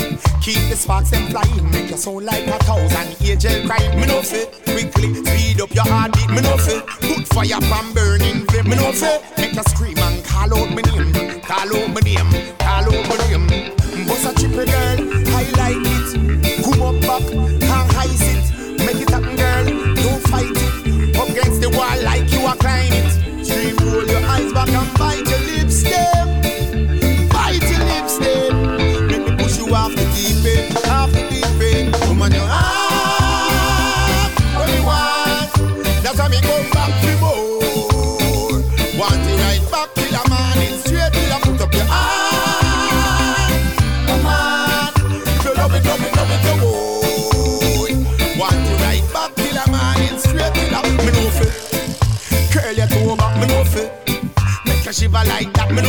Keep 0.49 0.71
the 0.71 0.77
sparks 0.77 1.11
them 1.11 1.29
flying, 1.29 1.71
make 1.71 1.91
you 1.91 1.99
soul 1.99 2.23
like 2.23 2.47
a 2.47 2.59
thousand 2.65 3.21
angel 3.21 3.69
crying. 3.69 4.01
Me 4.01 4.07
know 4.07 4.23
fit. 4.23 4.49
Quickly 4.65 5.13
speed 5.23 5.61
up 5.61 5.71
your 5.75 5.85
heartbeat, 5.85 6.31
me 6.31 6.41
know 6.41 6.57
fit. 6.57 6.87
Put 6.87 7.29
fire 7.29 7.61
from 7.69 7.93
burning 7.93 8.47
flame, 8.47 8.65
me 8.65 8.77
know 8.77 8.91
fit. 8.91 9.23
Make 9.37 9.53
you 9.53 9.63
scream 9.69 9.99
and 9.99 10.25
call 10.25 10.57
out 10.57 10.71
my 10.71 10.81
name, 10.81 11.13
call 11.43 11.69
out 11.77 11.89
my 11.93 12.01
name, 12.01 12.57
call 12.57 12.89
out 12.89 13.09
my 13.11 13.17
name. 13.29 13.38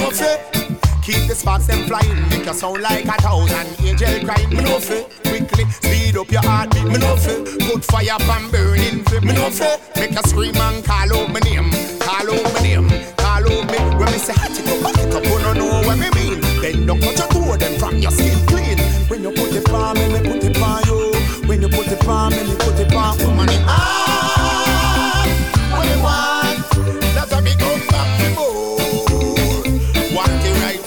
Know 0.10 0.16
fit. 0.16 0.40
Keep 1.04 1.28
the 1.28 1.36
sparks 1.36 1.68
them 1.68 1.86
flying, 1.88 2.30
make 2.30 2.46
you 2.46 2.54
sound 2.54 2.82
like 2.82 3.06
a 3.06 3.14
thousand 3.22 3.68
angel 3.86 4.26
crying, 4.26 4.50
me 4.50 4.62
know 4.64 4.80
fit. 4.80 5.10
Quickly 5.26 5.66
speed 5.72 6.18
up 6.18 6.32
your 6.32 6.42
heartbeat, 6.42 6.86
me 6.86 6.98
know 6.98 7.16
fit. 7.16 7.46
Put 7.72 7.84
fire 7.86 8.20
from 8.26 8.52
burning 8.52 9.04
me 9.22 9.34
know 9.34 9.50
fit. 9.50 9.80
Make 9.96 10.12
you 10.12 10.24
scream 10.24 10.56
and 10.56 10.84
call 10.86 11.14
out 11.14 11.30
my 11.32 11.40
name, 11.42 11.72
call 12.00 12.30
out 12.30 12.54
my 12.54 12.62
name, 12.62 12.90
call 13.18 13.46
out 13.46 13.66
me. 13.72 13.80
When 13.98 14.12
me 14.12 14.20
say 14.20 14.34
hot 14.34 14.52
it 14.52 14.68
up, 14.70 14.84
back 14.84 14.98
it 15.04 15.14
up, 15.14 15.24
you 15.24 15.40
don't 15.40 15.58
know 15.58 15.82
what 15.88 15.98
me 15.98 16.10
mean. 16.16 16.42
Then 16.62 16.86
don't 16.86 17.02
cut 17.02 17.18
your 17.18 17.28
toe, 17.30 17.58
them 17.58 17.80
from 17.80 17.98
your 17.98 18.12
skin 18.12 18.38
clean. 18.48 18.78
When 19.10 19.24
you 19.24 19.32
put 19.32 19.54
it 19.54 19.70
on 19.70 19.96
me, 19.96 20.08
me 20.14 20.20
put 20.22 20.44
it 20.44 20.62
on 20.62 20.84
you. 20.86 21.48
When 21.48 21.62
you 21.62 21.70
put 21.70 21.88
it 21.88 22.08
on 22.08 22.32
me, 22.32 22.44
me 22.44 22.56
put 22.58 22.80
it 22.80 22.94
on 22.94 23.18
woman. 23.26 23.50
Ah, 23.66 24.59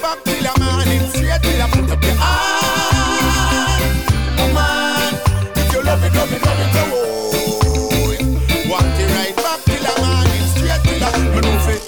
back 0.03 0.19
till 0.25 0.43
the 0.43 0.53
morning, 0.61 1.07
straight 1.15 1.41
till 1.43 1.63
I 1.63 1.71
put 1.71 1.91
up 1.91 2.03
your 2.03 2.17
if 5.55 5.73
you 5.73 5.83
love 5.83 6.03
it, 6.03 6.13
love 6.15 6.33
it, 6.33 6.43
love 6.43 6.61
it, 6.61 6.75
oh, 6.75 6.91
oh. 6.91 7.55
go 7.55 7.71
on. 7.71 8.69
Want 8.69 8.99
it 8.99 9.09
right 9.15 9.37
back 9.37 9.61
till 9.63 9.79
the 9.79 9.93
morning, 10.03 10.45
straight 10.51 10.83
till 10.83 11.05
I 11.05 11.11
me 11.31 11.41
know 11.41 11.57
fit. 11.63 11.83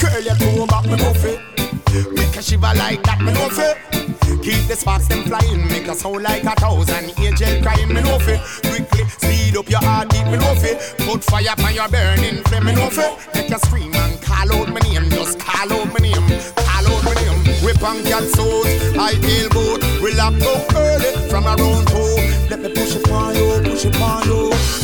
Curl 0.00 0.20
your 0.20 0.36
toe 0.36 0.66
back, 0.66 0.84
know 0.86 1.14
fit. 1.14 1.38
Make 2.12 2.36
a 2.36 2.42
shiver 2.42 2.74
like 2.74 3.02
that, 3.04 3.20
know 3.22 3.48
fit. 3.48 3.78
Keep 4.42 4.66
the 4.66 4.74
sparks 4.74 5.06
them 5.06 5.22
flying, 5.22 5.68
make 5.68 5.86
a 5.86 5.94
sound 5.94 6.22
like 6.24 6.42
a 6.42 6.54
thousand 6.56 7.14
angel 7.20 7.62
crying, 7.62 7.88
me 7.88 8.02
know. 8.02 8.18
Quickly 8.18 9.04
speed 9.08 9.56
up 9.56 9.70
your 9.70 9.80
heartbeat, 9.80 10.26
me 10.26 10.36
know. 10.38 10.54
Put 11.06 11.22
fire 11.22 11.54
on 11.56 11.74
your 11.74 11.88
burning 11.88 12.42
flame, 12.44 12.64
me 12.64 12.74
know 12.74 12.90
fit. 12.90 13.14
Make 13.34 13.50
you 13.50 13.58
scream 13.58 13.94
and 13.94 14.20
call 14.20 14.52
out 14.52 14.68
my 14.68 14.80
name, 14.80 15.08
just 15.10 15.38
call 15.38 15.72
out 15.72 15.86
my 15.92 15.98
name, 16.00 16.26
Whip 17.82 18.06
and 18.14 18.30
suit, 18.30 18.96
I 18.96 19.14
tail 19.20 19.48
boat, 19.48 19.82
we 20.00 20.14
lock 20.14 20.38
go 20.38 20.54
early 20.76 21.28
from 21.28 21.46
around 21.46 21.88
toe. 21.88 22.14
Let 22.48 22.60
me 22.60 22.68
push 22.68 22.94
it 22.94 23.10
on 23.10 23.34
you, 23.34 23.60
push 23.68 23.84
it 23.84 24.00
on 24.00 24.24
you. 24.24 24.81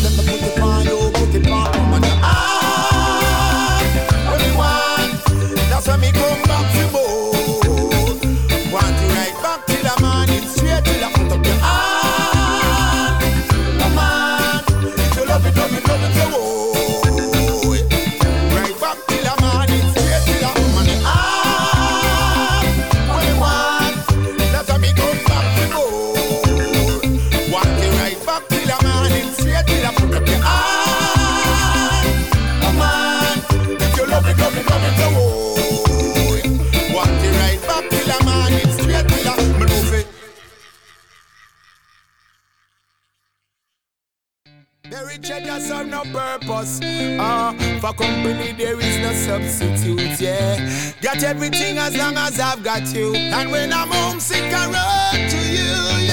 Purpose. 46.29 46.81
Uh, 46.83 47.53
for 47.81 47.93
company 47.95 48.53
there 48.53 48.79
is 48.81 48.99
no 48.99 49.13
substitute, 49.13 50.21
yeah. 50.21 50.93
Got 51.01 51.23
everything 51.23 51.79
as 51.79 51.97
long 51.97 52.17
as 52.17 52.39
I've 52.39 52.63
got 52.63 52.87
you. 52.95 53.15
And 53.15 53.51
when 53.51 53.73
I'm 53.73 53.89
homesick, 53.89 54.53
I 54.53 54.65
run 54.77 55.31
to 55.35 55.41
you, 55.57 56.08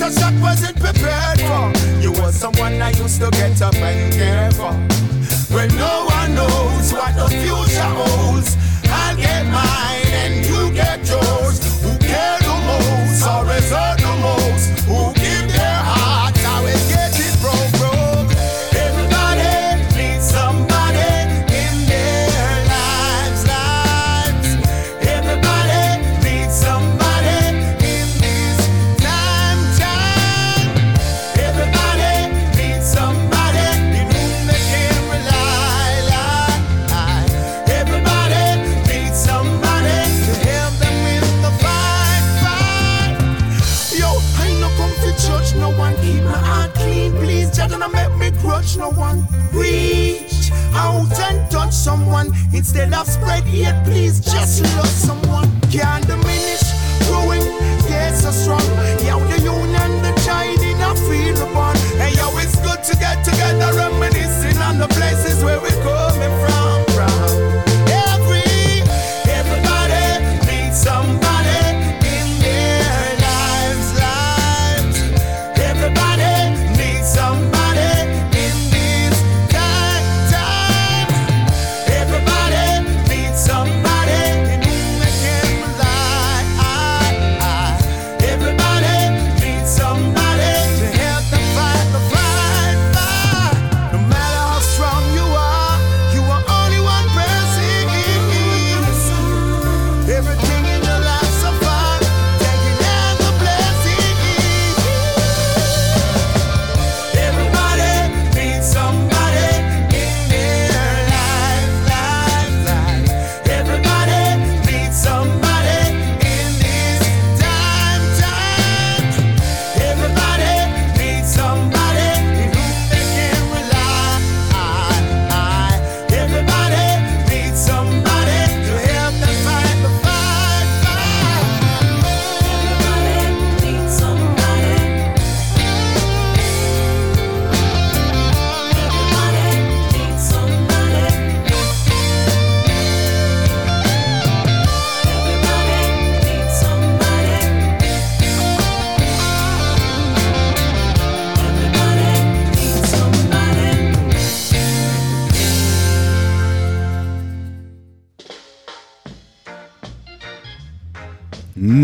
what 0.00 0.10
a 0.10 0.20
shot 0.20 0.32
wasn't 0.40 0.78
prepared 0.80 1.40
for. 1.40 1.72
You 2.00 2.12
were 2.12 2.32
someone 2.32 2.80
I 2.80 2.90
used 2.90 3.20
to 3.20 3.30
get 3.30 3.60
up 3.62 3.74
and 3.74 4.12
care 4.12 4.50
for. 4.52 4.72
When 5.54 5.68
no 5.76 6.06
one 6.06 6.34
knows 6.34 6.92
what 6.92 7.14
the 7.16 7.28
future 7.28 7.92
holds, 8.00 8.56
I'll 8.84 9.16
get 9.16 9.44
mine 9.46 10.12
and 10.24 10.46
you 10.46 10.72
get 10.72 10.99
someone 51.72 52.28
instead 52.52 52.92
of 52.92 53.06
spread 53.06 53.44
hate. 53.44 53.84
Please, 53.84 54.20
just 54.20 54.62
love 54.76 54.86
someone. 54.86 55.48
Can't 55.70 56.06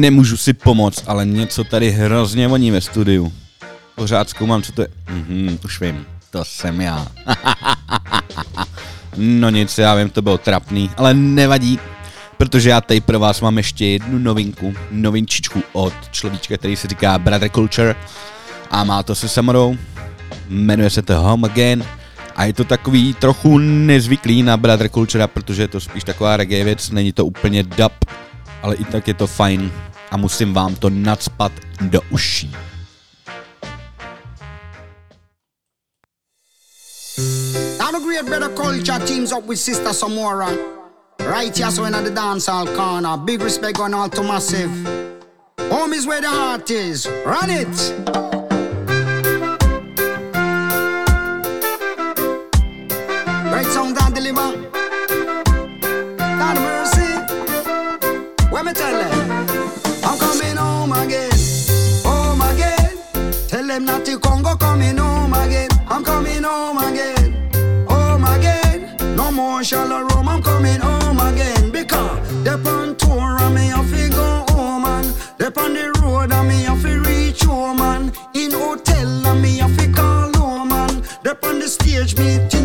Nemůžu 0.06 0.36
si 0.36 0.52
pomoct, 0.52 1.04
ale 1.06 1.26
něco 1.26 1.64
tady 1.64 1.90
hrozně 1.90 2.48
voní 2.48 2.70
ve 2.70 2.80
studiu. 2.80 3.32
Pořád 3.94 4.30
zkoumám, 4.30 4.62
co 4.62 4.72
to 4.72 4.82
je. 4.82 4.88
Mhm, 5.10 5.58
už 5.64 5.80
vím, 5.80 6.06
to 6.30 6.44
jsem 6.44 6.80
já. 6.80 7.06
no 9.16 9.50
nic, 9.50 9.78
já 9.78 9.94
vím, 9.94 10.10
to 10.10 10.22
bylo 10.22 10.38
trapný, 10.38 10.90
ale 10.96 11.14
nevadí, 11.14 11.78
protože 12.36 12.70
já 12.70 12.80
tady 12.80 13.00
pro 13.00 13.18
vás 13.18 13.40
mám 13.40 13.56
ještě 13.56 13.86
jednu 13.86 14.18
novinku, 14.18 14.74
novinčičku 14.90 15.62
od 15.72 15.94
človíčka, 16.10 16.56
který 16.56 16.76
se 16.76 16.88
říká 16.88 17.18
Brother 17.18 17.50
Culture 17.50 17.96
a 18.70 18.84
má 18.84 19.02
to 19.02 19.14
se 19.14 19.28
Samorou, 19.28 19.76
jmenuje 20.48 20.90
se 20.90 21.02
to 21.02 21.20
Home 21.20 21.44
Again 21.44 21.84
a 22.36 22.44
je 22.44 22.52
to 22.52 22.64
takový 22.64 23.14
trochu 23.14 23.58
nezvyklý 23.58 24.42
na 24.42 24.56
Brother 24.56 24.88
Culture, 24.88 25.26
protože 25.26 25.62
je 25.62 25.68
to 25.68 25.80
spíš 25.80 26.04
taková 26.04 26.36
reggae 26.36 26.64
věc, 26.64 26.90
není 26.90 27.12
to 27.12 27.26
úplně 27.26 27.62
dub, 27.62 27.92
ale 28.62 28.74
i 28.74 28.84
tak 28.84 29.08
je 29.08 29.14
to 29.14 29.26
fajn 29.26 29.70
a 30.16 30.18
musím 30.18 30.54
vám 30.54 30.74
to 30.74 30.90
nadspat 30.90 31.52
do 31.80 32.00
uší. 32.10 32.52
Now 37.78 37.92
the 37.92 38.00
great 38.00 38.24
brother 38.24 38.48
culture 38.48 39.06
teams 39.06 39.32
up 39.32 39.44
with 39.44 39.58
sister 39.58 39.92
Samora. 39.92 40.48
Right 41.20 41.56
here, 41.58 41.70
so 41.70 41.84
in 41.84 41.92
the 41.92 42.10
dancehall 42.10 42.66
corner. 42.76 43.16
Big 43.16 43.42
respect 43.42 43.76
going 43.76 43.94
all 43.94 44.08
to 44.08 44.22
massive. 44.22 44.70
Home 45.70 45.92
is 45.92 46.06
where 46.06 46.20
the 46.20 46.28
heart 46.28 46.70
is. 46.70 47.06
Run 47.26 47.50
it. 47.50 47.76
Right 53.52 53.66
sound 53.66 53.98
and 54.00 54.14
deliver. 54.14 54.52
God 56.38 56.56
mercy. 56.56 57.10
What 58.50 58.64
me 58.64 58.72
tell 58.72 58.92
them? 58.92 59.15
Them 63.76 63.84
not 63.84 64.06
to 64.06 64.18
Congo 64.18 64.56
coming 64.56 64.96
home 64.96 65.34
again. 65.34 65.68
I'm 65.88 66.02
coming 66.02 66.42
home 66.42 66.78
again. 66.78 67.86
Home 67.88 68.24
again. 68.24 68.96
No 69.16 69.30
more 69.30 69.62
shallow 69.62 70.02
room. 70.08 70.28
I'm 70.28 70.42
coming 70.42 70.80
home 70.80 71.20
again. 71.20 71.70
Because 71.70 72.44
they 72.44 72.52
on 72.52 72.96
tour 72.96 73.36
and 73.44 73.54
me 73.54 73.66
have 73.76 73.90
to 73.90 74.08
go 74.08 74.44
home 74.54 74.84
and 74.86 75.06
they 75.38 75.60
on 75.62 75.74
the 75.74 75.86
road 76.00 76.32
and 76.32 76.48
me 76.48 76.62
have 76.62 76.82
to 76.82 77.00
reach 77.00 77.42
home 77.42 77.80
and 77.80 78.16
in 78.34 78.52
hotel 78.52 79.26
and 79.26 79.42
me 79.42 79.58
have 79.58 79.76
to 79.76 79.92
call 79.92 80.32
home 80.34 80.72
and 80.72 81.04
they 81.22 81.34
on 81.48 81.58
the 81.58 81.68
stage 81.68 82.16
me 82.16 82.55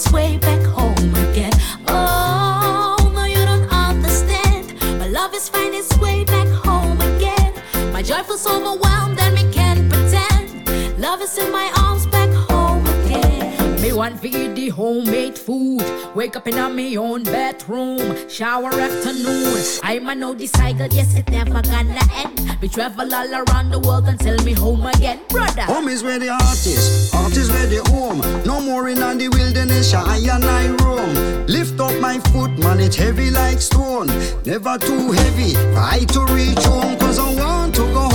sway 0.00 0.38
back. 0.38 0.49
One 14.00 14.16
feed 14.16 14.54
the 14.56 14.70
homemade 14.70 15.36
food. 15.36 15.84
Wake 16.14 16.34
up 16.34 16.48
in 16.48 16.56
a 16.56 16.70
me 16.70 16.96
own 16.96 17.22
bedroom. 17.22 18.16
Shower 18.30 18.72
afternoon. 18.72 19.62
I'm 19.82 20.08
a 20.08 20.14
no 20.14 20.34
cycle, 20.38 20.86
yes, 20.86 21.14
it 21.16 21.30
never 21.30 21.60
gonna 21.60 22.00
end. 22.14 22.56
We 22.62 22.68
travel 22.68 23.14
all 23.14 23.34
around 23.34 23.68
the 23.68 23.78
world 23.78 24.08
until 24.08 24.42
me 24.42 24.54
home 24.54 24.86
again, 24.86 25.20
brother. 25.28 25.64
Home 25.64 25.88
is 25.88 26.02
where 26.02 26.18
the 26.18 26.32
heart 26.32 26.66
is, 26.66 27.10
heart 27.12 27.36
is 27.36 27.50
where 27.50 27.66
the 27.66 27.82
home. 27.90 28.20
No 28.46 28.62
more 28.62 28.88
in 28.88 29.00
the 29.18 29.28
wilderness, 29.28 29.92
I 29.92 30.16
and 30.16 30.44
I 30.44 30.68
roam. 30.82 31.46
Lift 31.46 31.78
up 31.78 31.94
my 32.00 32.18
foot, 32.32 32.56
man, 32.58 32.80
it's 32.80 32.96
heavy 32.96 33.30
like 33.30 33.60
stone. 33.60 34.06
Never 34.46 34.78
too 34.78 35.12
heavy, 35.12 35.52
try 35.74 35.98
to 35.98 36.24
reach 36.32 36.64
home, 36.64 36.98
cause 36.98 37.18
I 37.18 37.34
want 37.34 37.74
to 37.74 37.82
go 37.92 38.09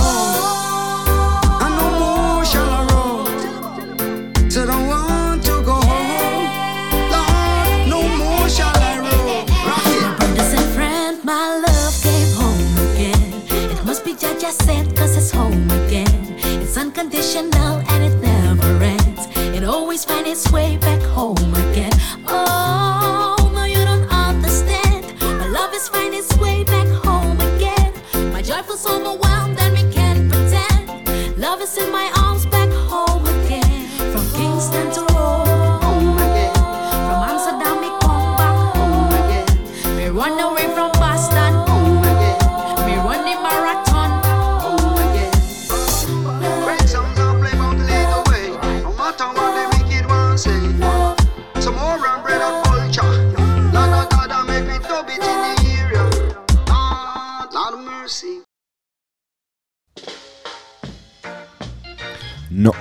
unconditional 17.16 17.80
and 17.88 18.04
it 18.04 18.14
never 18.20 18.84
ends. 18.84 19.26
It 19.56 19.64
always 19.64 20.04
finds 20.04 20.28
its 20.28 20.52
way 20.52 20.76
back 20.76 21.00
home 21.00 21.54
again. 21.54 21.95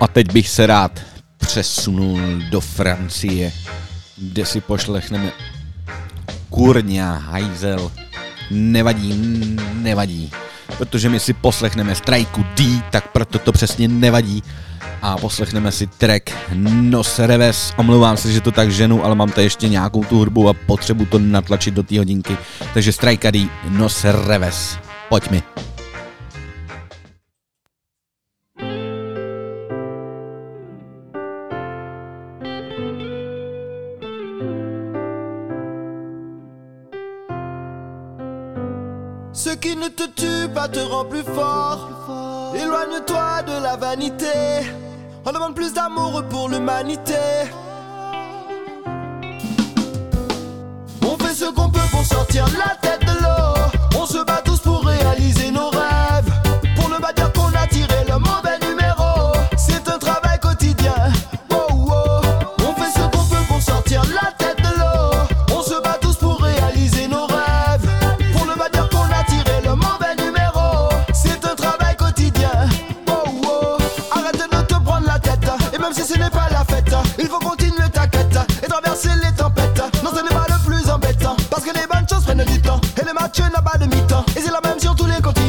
a 0.05 0.07
teď 0.07 0.33
bych 0.33 0.49
se 0.49 0.67
rád 0.67 0.99
přesunul 1.37 2.19
do 2.49 2.61
Francie, 2.61 3.51
kde 4.17 4.45
si 4.45 4.61
pošlechneme 4.61 5.31
kurňa 6.49 7.13
hajzel. 7.13 7.91
Nevadí, 8.51 9.13
nevadí. 9.73 10.31
Protože 10.77 11.09
my 11.09 11.19
si 11.19 11.33
poslechneme 11.33 11.95
strajku 11.95 12.45
D, 12.55 12.81
tak 12.91 13.11
proto 13.11 13.39
to 13.39 13.51
přesně 13.51 13.87
nevadí. 13.87 14.43
A 15.01 15.17
poslechneme 15.17 15.71
si 15.71 15.87
track 15.87 16.31
Nos 16.53 17.19
Reves. 17.19 17.73
Omlouvám 17.77 18.17
se, 18.17 18.31
že 18.31 18.41
to 18.41 18.51
tak 18.51 18.71
ženu, 18.71 19.05
ale 19.05 19.15
mám 19.15 19.31
tady 19.31 19.45
ještě 19.45 19.69
nějakou 19.69 20.03
tu 20.03 20.17
hudbu 20.17 20.49
a 20.49 20.53
potřebu 20.53 21.05
to 21.05 21.19
natlačit 21.19 21.73
do 21.73 21.83
té 21.83 21.97
hodinky. 21.97 22.37
Takže 22.73 22.91
strajka 22.91 23.31
D, 23.31 23.49
Nos 23.69 24.05
Reves. 24.27 24.77
Pojď 25.09 25.29
mi. 25.29 25.43
te 40.67 40.79
rend 40.79 41.05
plus 41.05 41.23
fort. 41.23 42.53
Éloigne-toi 42.55 43.43
de 43.43 43.63
la 43.63 43.75
vanité. 43.75 44.25
On 45.25 45.31
demande 45.31 45.55
plus 45.55 45.73
d'amour 45.73 46.23
pour 46.29 46.49
l'humanité. 46.49 47.15
On 51.01 51.17
fait 51.17 51.33
ce 51.33 51.45
qu'on 51.45 51.69
peut 51.69 51.79
pour 51.91 52.05
sortir 52.05 52.45
la 52.57 52.75
tête 52.75 53.01
de 53.01 53.23
l'eau. 53.23 53.99
On 53.99 54.05
se 54.05 54.23
bat 54.23 54.41
tous 54.43 54.59
pour 54.59 54.85
réaliser 54.85 55.51
Il 77.25 77.31
faut 77.31 77.39
continuer 77.39 77.81
le 77.81 77.89
tacata 77.89 78.45
et 78.61 78.67
traverser 78.67 79.09
les 79.23 79.31
tempêtes. 79.31 79.81
Non, 80.03 80.11
ce 80.15 80.21
n'est 80.21 80.29
pas 80.29 80.45
le 80.47 80.63
plus 80.63 80.87
embêtant. 80.91 81.35
Parce 81.49 81.63
que 81.63 81.73
les 81.73 81.87
bonnes 81.87 82.07
choses 82.07 82.23
prennent 82.23 82.45
du 82.45 82.61
temps. 82.61 82.79
Et 83.01 83.03
le 83.03 83.13
match 83.13 83.39
n'a 83.39 83.63
pas 83.63 83.79
de 83.79 83.85
mi-temps. 83.87 84.23
Et 84.37 84.41
c'est 84.41 84.51
la 84.51 84.61
même 84.61 84.79
sur 84.79 84.95
tous 84.95 85.07
les 85.07 85.19
continents. 85.23 85.44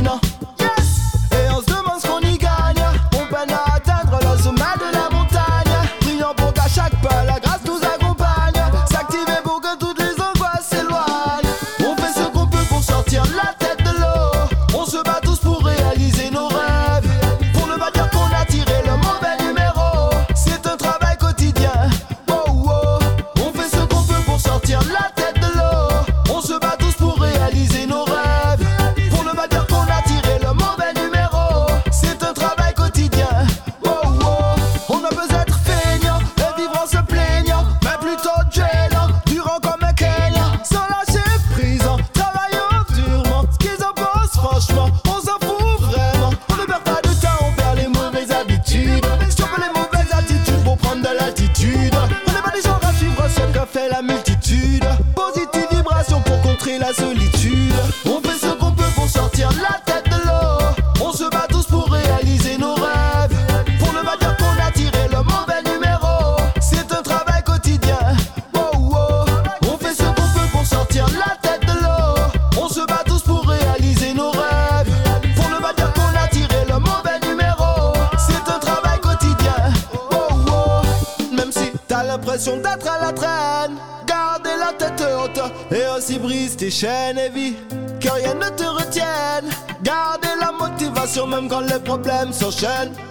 motion 92.62 93.05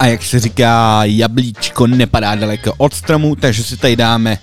A 0.00 0.06
jak 0.06 0.22
se 0.22 0.40
říká, 0.40 1.00
jablíčko 1.04 1.86
nepadá 1.86 2.34
daleko 2.34 2.74
od 2.76 2.94
stromu, 2.94 3.36
takže 3.36 3.64
si 3.64 3.76
tady 3.76 3.96
dáme 3.96 4.38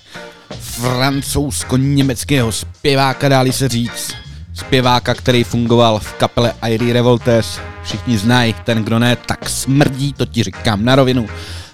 francouzsko-německého 0.60 2.52
zpěváka, 2.52 3.28
dáli 3.28 3.52
se 3.52 3.68
říct. 3.68 4.14
Zpěváka, 4.54 5.14
který 5.14 5.44
fungoval 5.44 5.98
v 5.98 6.12
kapele 6.12 6.52
Airy 6.62 6.92
Revolters. 6.92 7.58
Všichni 7.82 8.18
znají, 8.18 8.54
ten 8.64 8.84
kdo 8.84 8.98
ne, 8.98 9.16
tak 9.16 9.48
smrdí, 9.48 10.12
to 10.12 10.26
ti 10.26 10.42
říkám 10.42 10.84
na 10.84 10.94
rovinu. 10.94 11.28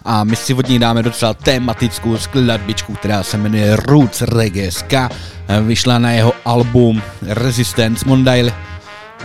A 0.05 0.25
my 0.25 0.37
si 0.37 0.55
od 0.55 0.69
ní 0.69 0.79
dáme 0.79 1.03
docela 1.03 1.35
tematickou 1.35 2.17
skladbičku, 2.17 2.95
která 2.95 3.23
se 3.23 3.39
jmenuje 3.39 3.77
Roots 3.77 4.23
Reggae 4.23 4.71
Vyšla 5.63 5.99
na 5.99 6.13
jeho 6.13 6.33
album 6.45 7.03
Resistance 7.23 8.09
Mondale 8.09 8.53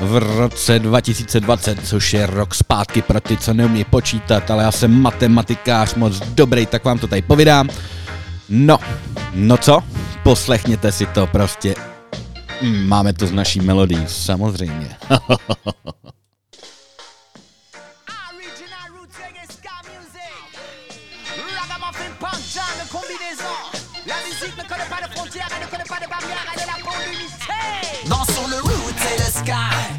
v 0.02 0.18
roce 0.18 0.80
2020, 0.80 1.88
což 1.88 2.14
je 2.14 2.26
rok 2.26 2.56
zpátky 2.56 3.02
pro 3.02 3.22
ty, 3.22 3.38
co 3.38 3.54
neumí 3.54 3.84
počítat, 3.84 4.52
ale 4.52 4.64
já 4.64 4.72
jsem 4.72 5.02
matematikář 5.02 5.96
moc 5.96 6.20
dobrý, 6.20 6.66
tak 6.66 6.86
vám 6.86 7.00
to 7.00 7.08
tady 7.08 7.22
povídám. 7.22 7.70
No, 8.50 8.78
no 9.34 9.58
co? 9.58 9.80
Poslechněte 10.24 10.92
si 10.92 11.06
to 11.06 11.28
prostě. 11.28 11.76
Máme 12.86 13.14
to 13.14 13.28
s 13.28 13.32
naší 13.32 13.62
melodí, 13.62 14.04
samozřejmě. 14.08 14.90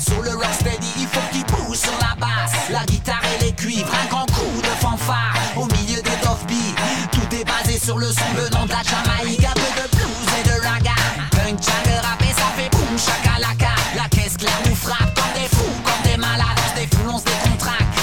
Sur 0.01 0.23
le 0.23 0.31
rock 0.31 0.53
steady, 0.59 0.89
il 0.99 1.07
faut 1.07 1.21
qu'il 1.31 1.45
pousse 1.45 1.83
sur 1.83 1.93
la 2.01 2.15
basse. 2.17 2.53
La 2.71 2.85
guitare 2.87 3.21
et 3.37 3.45
les 3.45 3.53
cuivres, 3.53 3.93
un 4.03 4.09
grand 4.09 4.27
coup 4.27 4.61
de 4.63 4.81
fanfare. 4.81 5.35
Au 5.57 5.67
milieu 5.67 6.01
des 6.01 6.29
offbeats, 6.29 6.75
tout 7.13 7.37
est 7.37 7.45
basé 7.45 7.79
sur 7.79 7.99
le 7.99 8.07
son 8.07 8.31
venant 8.35 8.65
de 8.65 8.71
la 8.71 8.83
Jamaïque. 8.83 9.45
Un 9.45 9.53
peu 9.53 9.83
de 9.83 9.97
blues 9.97 10.31
et 10.41 10.49
de 10.49 10.67
raga. 10.67 10.97
Punk, 11.33 11.63
jagger, 11.63 12.01
rap 12.01 12.23
et 12.23 12.33
ça 12.33 12.49
fait 12.57 12.71
boum, 12.71 12.99
chakalaka. 12.99 13.75
La 13.95 14.09
caisse 14.09 14.37
claire 14.37 14.61
nous 14.67 14.75
frappe 14.75 15.15
comme 15.15 15.35
des 15.35 15.49
fous, 15.55 15.81
comme 15.85 16.11
des 16.11 16.17
malades. 16.17 16.47
On 16.57 16.71
se 16.71 16.81
défoule, 16.81 17.11
on 17.11 17.19
se 17.19 17.41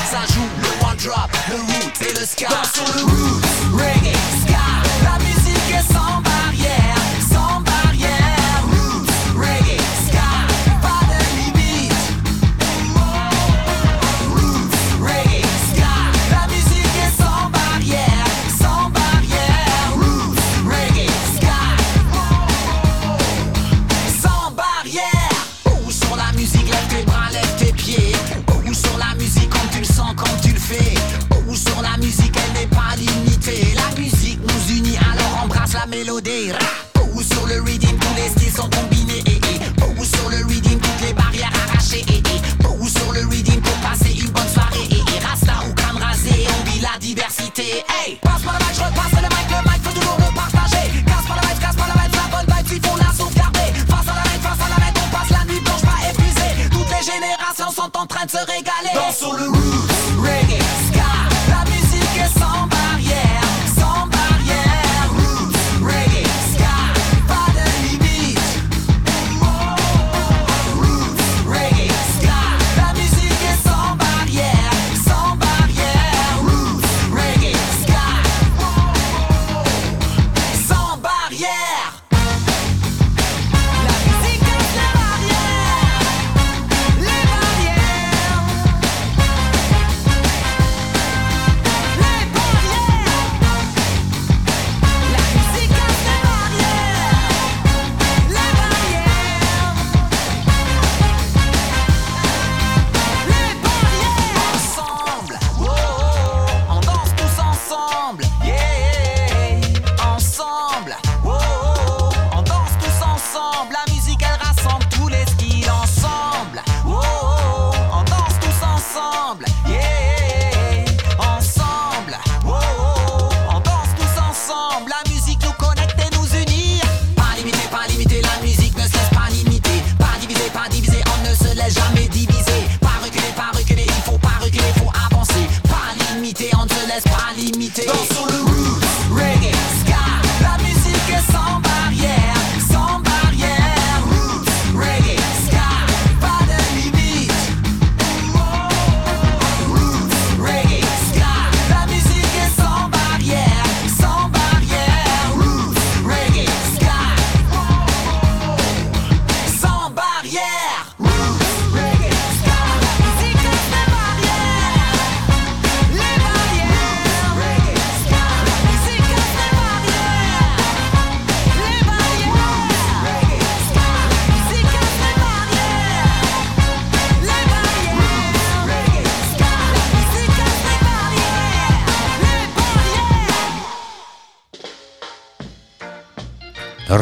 ça 0.09 0.21
joue 0.33 0.47
le 0.61 0.85
one 0.85 0.97
drop 0.97 1.29
Le 1.49 1.55
root 1.55 2.09
et 2.09 2.13
le 2.13 2.25
ska. 2.25 2.47
Sur 2.73 2.85
le 2.95 3.03
root. 3.03 3.46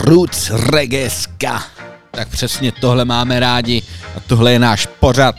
Roots 0.06 0.50
Regeska. 0.50 1.64
Tak 2.12 2.28
přesně 2.28 2.72
tohle 2.72 3.06
máme 3.06 3.40
rádi 3.40 3.82
a 4.18 4.20
tohle 4.20 4.52
je 4.52 4.60
náš 4.60 4.86
pořad. 4.86 5.36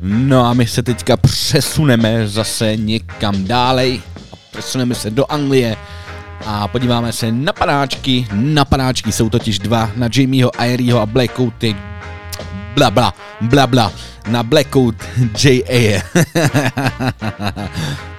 No 0.00 0.46
a 0.46 0.54
my 0.54 0.66
se 0.66 0.82
teďka 0.82 1.16
přesuneme 1.16 2.28
zase 2.28 2.76
někam 2.76 3.44
dálej 3.44 4.00
a 4.32 4.36
přesuneme 4.50 4.94
se 4.94 5.10
do 5.10 5.32
Anglie 5.32 5.76
a 6.46 6.68
podíváme 6.68 7.12
se 7.12 7.32
na 7.32 7.52
panáčky. 7.52 8.26
Na 8.32 8.64
panáčky 8.64 9.12
jsou 9.12 9.28
totiž 9.28 9.58
dva, 9.58 9.90
na 9.96 10.08
Jamieho, 10.16 10.60
Airieho 10.60 11.00
a 11.00 11.06
Blackouty. 11.06 11.76
Bla 12.74 12.90
bla, 12.90 13.14
bla 13.40 13.66
bla, 13.66 13.92
na 14.28 14.42
Blackout 14.42 14.96
J.A. 15.44 16.02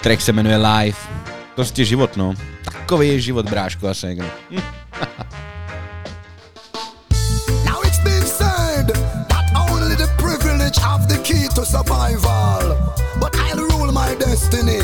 Track 0.00 0.20
se 0.20 0.32
jmenuje 0.32 0.56
Live. 0.56 0.98
Prostě 1.54 1.84
život, 1.84 2.16
no. 2.16 2.34
Takový 2.64 3.08
je 3.08 3.20
život, 3.20 3.50
bráško 3.50 3.88
a 3.88 3.94
segno. 3.94 4.26
survival. 11.74 12.76
But 13.20 13.36
I'll 13.36 13.66
rule 13.70 13.90
my 13.92 14.14
destiny. 14.14 14.80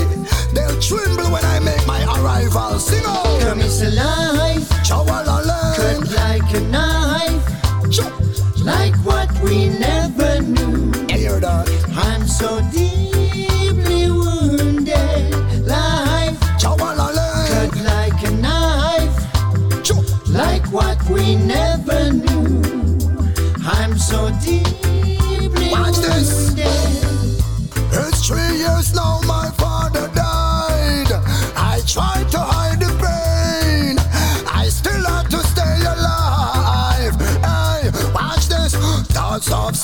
They'll 0.54 0.80
tremble 0.80 1.30
when 1.34 1.44
I 1.44 1.60
make 1.60 1.86
my 1.86 2.02
arrival. 2.16 2.78
Sing 2.78 3.04
out. 3.06 3.40
Come 3.42 3.60
is 3.60 3.82
alive. 3.82 4.66
Chawalala. 4.88 5.60
Cut 5.76 6.10
like 6.20 6.52
a 6.54 6.60
knife. 6.72 7.39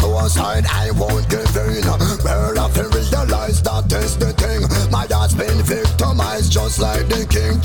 Suicide, 0.06 0.64
I 0.72 0.90
won't 0.92 1.28
give 1.28 1.56
in. 1.56 1.84
Well, 2.24 2.58
I 2.58 2.70
feel 2.70 2.90
realize 2.90 3.62
that 3.62 3.92
is 3.92 4.16
the 4.16 4.32
thing. 4.32 4.62
My 4.90 5.06
dad's 5.06 5.34
been 5.34 5.62
victimized 5.62 6.52
just 6.52 6.78
like 6.78 7.08
the 7.08 7.26
king. 7.26 7.56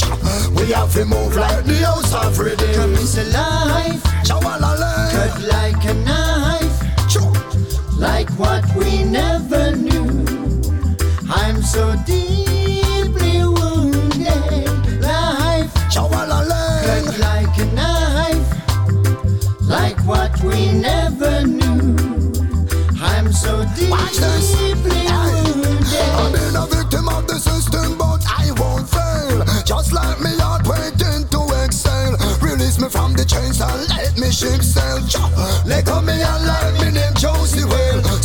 We 0.56 0.72
have 0.72 0.92
to 0.94 1.06
move 1.06 1.36
like 1.36 1.64
the 1.66 1.78
house 1.86 2.14
of 2.14 2.40
redeem. 2.40 2.74
Come 2.76 2.94
is 2.94 3.18
alive. 3.18 4.02
Cut 4.26 5.42
like 5.56 5.84
a 5.86 5.94
knife. 6.06 6.78
Like 7.98 8.30
what 8.32 8.64
we 8.76 9.04
never 9.04 9.76
knew. 9.76 10.10
I'm 11.30 11.62
so 11.62 11.96
deeply 12.06 12.31
so 23.42 23.58
Watch 23.90 24.18
this. 24.18 24.54
I've 24.56 24.84
been 26.32 26.56
a 26.56 26.66
victim 26.68 27.10
of 27.10 27.26
the 27.28 27.40
system, 27.40 27.98
but 27.98 28.24
I 28.28 28.52
won't 28.60 28.88
fail. 28.88 29.44
Just 29.66 29.94
like 29.94 30.20
me 30.22 30.38
heart 30.38 30.68
waiting 30.68 31.28
to 31.34 31.42
exhale. 31.64 32.16
Release 32.42 32.80
me 32.80 32.90
from 32.90 33.14
the 33.14 33.26
chains 33.26 33.60
and 33.60 33.90
let 33.90 34.18
me 34.20 34.32
ship 34.32 34.62
sail. 34.62 35.02
Let 35.66 35.86
go 35.86 36.02
me 36.02 36.14
and 36.14 36.46
let 36.46 36.74
me 36.82 36.92
name 36.92 37.14
Josie. 37.16 37.81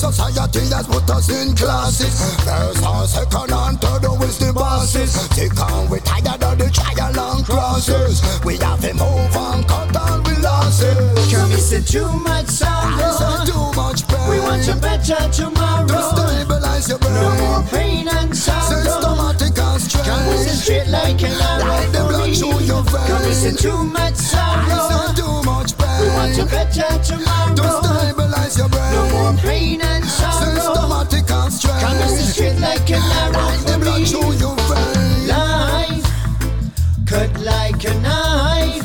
Society 0.06 0.70
has 0.70 0.86
put 0.86 1.10
us 1.10 1.28
in 1.30 1.56
classes. 1.56 2.14
First 2.44 2.86
or 2.86 3.06
second 3.08 3.50
and 3.50 3.80
third 3.80 4.06
is 4.22 4.38
the 4.38 4.52
bosses. 4.52 5.28
Take 5.30 5.58
on 5.58 5.90
we 5.90 5.98
tired 5.98 6.44
of 6.44 6.58
the 6.58 6.70
trial 6.70 7.18
and 7.18 7.44
crosses. 7.44 8.22
We 8.44 8.56
have 8.58 8.80
to 8.82 8.94
move 8.94 9.36
on, 9.36 9.64
cut 9.64 9.92
down 9.92 10.22
we 10.22 10.36
losses. 10.36 10.94
Come 11.34 11.50
is 11.50 11.72
it 11.72 11.88
too 11.88 12.06
much 12.22 12.46
sorrow? 12.46 13.46
too 13.50 13.72
much 13.74 14.06
pain. 14.06 14.30
We 14.30 14.38
want 14.38 14.68
a 14.68 14.76
better 14.76 15.28
tomorrow. 15.34 15.88
to 15.88 16.00
stabilize 16.14 16.88
your 16.88 16.98
brain. 16.98 17.14
No 17.14 17.30
more 17.42 17.62
pain 17.66 18.06
and 18.06 18.36
sorrow. 18.36 18.78
Systematic 18.78 19.58
and 19.58 19.82
strange. 19.82 20.06
Come 20.06 20.26
is 20.38 20.46
it 20.46 20.56
straight 20.62 20.86
like 20.86 21.20
an 21.22 21.34
arrow 21.34 21.66
Like 21.66 21.90
the 21.90 22.02
blood 22.06 22.30
through 22.30 22.62
your 22.62 22.82
veins. 22.86 23.10
Come 23.10 23.24
is 23.24 23.44
it 23.44 23.58
too 23.58 23.82
much 23.82 24.14
sorrow? 24.14 25.15
We 26.00 26.08
want 26.08 26.38
a 26.38 26.44
better 26.44 26.82
to 26.82 26.98
tomorrow. 27.04 27.80
stabilize 27.82 28.58
your 28.58 28.68
brain. 28.68 28.92
No 28.92 29.08
more 29.12 29.32
pain 29.40 29.80
and 29.80 30.04
sorrow. 30.04 30.54
Systematic 30.54 31.26
strange. 31.50 31.80
Come 31.80 32.08
straight 32.32 32.60
like 32.60 32.90
an 32.90 33.02
arrow 33.22 33.56
the 33.64 33.78
blood 33.80 34.06
through 34.06 34.32
your 34.42 34.56
veins. 34.68 35.28
Life 35.28 36.06
cut 37.06 37.32
like 37.40 37.82
a 37.84 37.94
knife, 38.00 38.84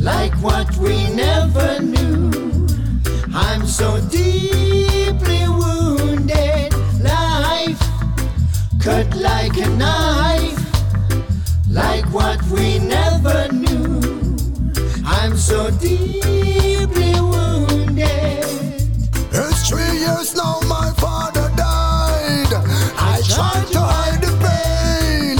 like 0.00 0.34
what 0.42 0.76
we 0.78 1.08
never 1.14 1.80
knew. 1.80 2.66
I'm 3.32 3.64
so 3.66 4.00
deeply 4.10 5.46
wounded. 5.48 6.74
Life 7.00 7.80
cut 8.82 9.14
like 9.14 9.56
a 9.56 9.68
knife, 9.68 10.58
like 11.70 12.06
what 12.06 12.42
we 12.50 12.80
never 12.80 13.11
so 15.42 15.70
deeply 15.72 17.14
wounded. 17.20 18.44
It's 19.32 19.68
three 19.68 19.98
years 19.98 20.36
now 20.36 20.60
my 20.68 20.92
father 20.98 21.50
died. 21.56 22.52
I 22.96 23.20
tried 23.26 23.66
to 23.72 23.80
hide 23.80 24.20
the 24.22 24.32
pain. 24.44 25.38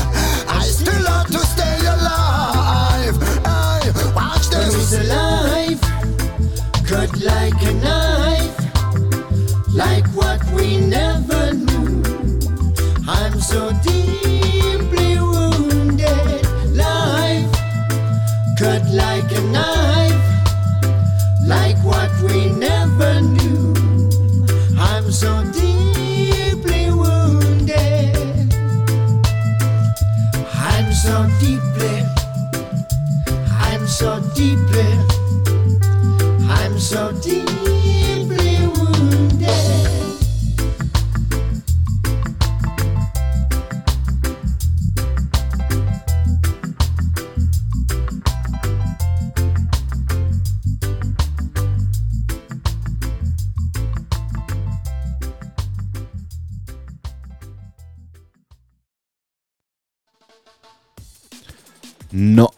I 0.49 0.63
still 0.65 1.07
have 1.07 1.29
to 1.29 1.39
stay 1.39 1.79
alive. 1.87 3.17
Hey, 3.47 4.13
watch 4.13 4.53
Is 4.53 4.91
this. 4.91 5.09
alive, 5.09 5.81
cut 6.85 7.11
like 7.23 7.63
a 7.63 7.73
knife, 7.85 8.59
like 9.73 10.07
what 10.17 10.43
we 10.53 10.79
never 10.79 11.32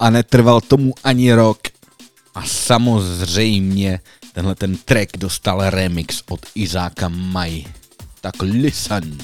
a 0.05 0.11
netrval 0.11 0.61
tomu 0.61 0.95
ani 1.05 1.33
rok. 1.33 1.59
A 2.35 2.43
samozřejmě 2.47 4.01
tenhle 4.33 4.55
ten 4.55 4.77
track 4.77 5.17
dostal 5.17 5.71
remix 5.71 6.23
od 6.29 6.41
Izáka 6.55 7.09
Maj. 7.09 7.65
Tak 8.21 8.43
listen. 8.43 9.19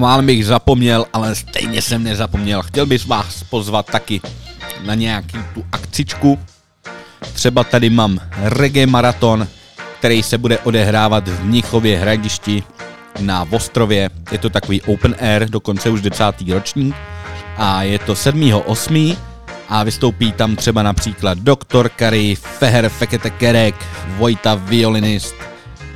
Málem 0.00 0.26
bych 0.26 0.46
zapomněl, 0.46 1.06
ale 1.12 1.34
stejně 1.34 1.82
jsem 1.82 2.04
nezapomněl. 2.04 2.62
Chtěl 2.62 2.86
bych 2.86 3.06
vás 3.06 3.42
pozvat 3.42 3.86
taky 3.86 4.20
na 4.84 4.94
nějaký 4.94 5.38
tu 5.54 5.64
akcičku. 5.72 6.38
Třeba 7.32 7.64
tady 7.64 7.90
mám 7.90 8.20
reggae 8.36 8.86
maraton, 8.86 9.48
který 9.98 10.22
se 10.22 10.38
bude 10.38 10.58
odehrávat 10.58 11.28
v 11.28 11.44
Mnichově 11.44 11.98
hradišti 11.98 12.62
na 13.20 13.44
Vostrově. 13.44 14.10
Je 14.32 14.38
to 14.38 14.50
takový 14.50 14.82
open 14.82 15.16
air, 15.20 15.50
dokonce 15.50 15.90
už 15.90 16.00
10. 16.00 16.24
ročník. 16.48 16.94
A 17.56 17.82
je 17.82 17.98
to 17.98 18.14
7.8. 18.14 19.16
A 19.68 19.84
vystoupí 19.84 20.32
tam 20.32 20.56
třeba 20.56 20.82
například 20.82 21.38
Doktor 21.38 21.88
Kary, 21.88 22.34
Feher 22.34 22.88
Fekete 22.88 23.30
Kerek, 23.30 23.74
Vojta 24.16 24.54
Violinist, 24.54 25.34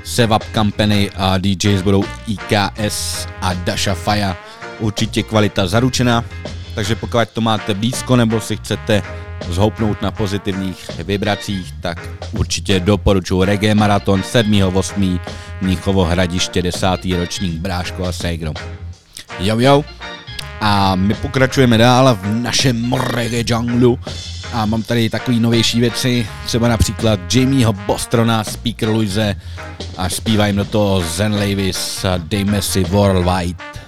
Sevap 0.04 0.44
Company 0.54 1.10
a 1.16 1.38
DJs 1.38 1.82
budou 1.82 2.04
IKS 2.26 3.28
a 3.40 3.54
Dasha 3.54 3.94
Faya. 3.94 4.36
Určitě 4.78 5.22
kvalita 5.22 5.66
zaručená, 5.66 6.24
takže 6.74 6.94
pokud 6.94 7.28
to 7.32 7.40
máte 7.40 7.74
blízko 7.74 8.16
nebo 8.16 8.40
si 8.40 8.56
chcete 8.56 9.02
zhoupnout 9.48 10.02
na 10.02 10.10
pozitivních 10.10 10.90
vibracích, 11.04 11.72
tak 11.80 12.08
určitě 12.32 12.80
doporučuji 12.80 13.44
Reggae 13.44 13.74
Maraton 13.74 14.20
7.8. 14.20 15.20
Mnichovo 15.60 16.04
hradiště 16.04 16.62
10. 16.62 16.86
ročník 17.18 17.52
Bráško 17.60 18.04
a 18.04 18.12
Segro. 18.12 18.52
Jo 19.38 19.58
jo. 19.58 19.84
A 20.66 20.96
my 20.96 21.14
pokračujeme 21.14 21.78
dál 21.78 22.18
v 22.20 22.26
našem 22.26 22.92
reggae 22.92 23.44
junglu 23.46 23.98
a 24.52 24.66
mám 24.66 24.82
tady 24.82 25.10
takový 25.10 25.40
novější 25.40 25.80
věci, 25.80 26.26
třeba 26.46 26.68
například 26.68 27.34
Jamieho 27.34 27.72
Bostrona, 27.72 28.44
Speaker 28.44 28.88
Luise 28.88 29.36
a 29.96 30.08
zpívá 30.08 30.46
jim 30.46 30.56
do 30.56 30.64
toho 30.64 31.00
Zen 31.00 31.34
Levis 31.34 32.04
a 32.04 32.20
si 32.60 32.84
Worldwide. 32.84 33.83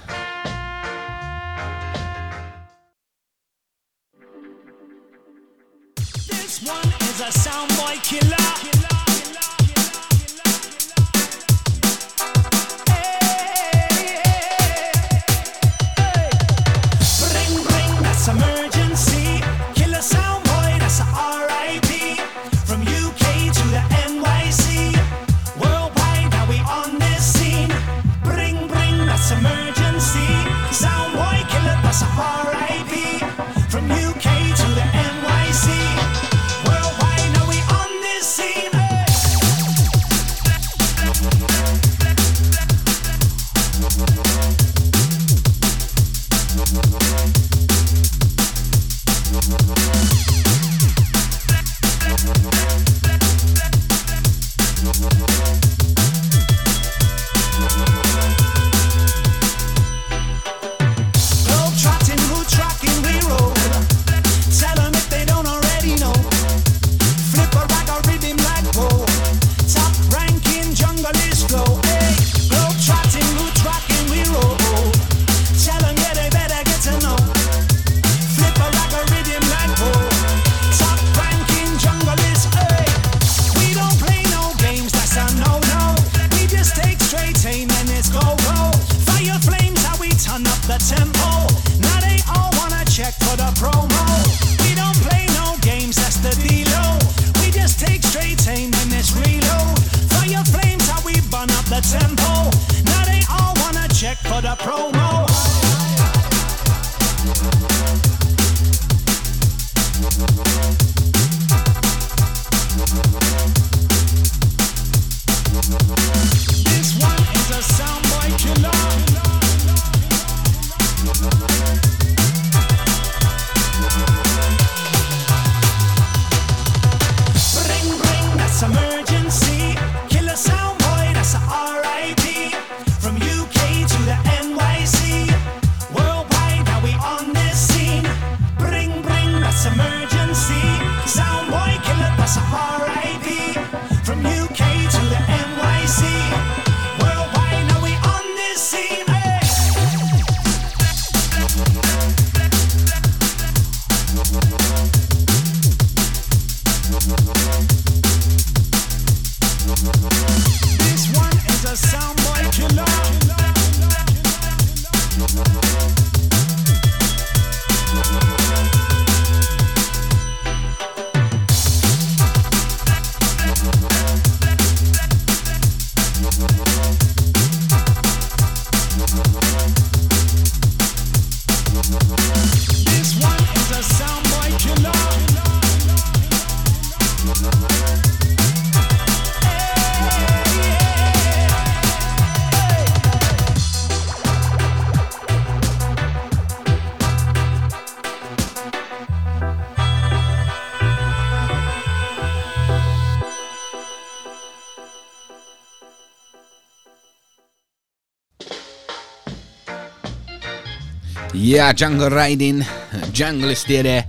Já 211.49 211.73
Jungle 211.77 212.27
Riding, 212.27 212.65
Junglist 213.13 213.69
jede 213.69 214.03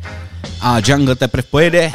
a 0.61 0.79
Jungle 0.87 1.15
teprve 1.15 1.43
pojede. 1.43 1.93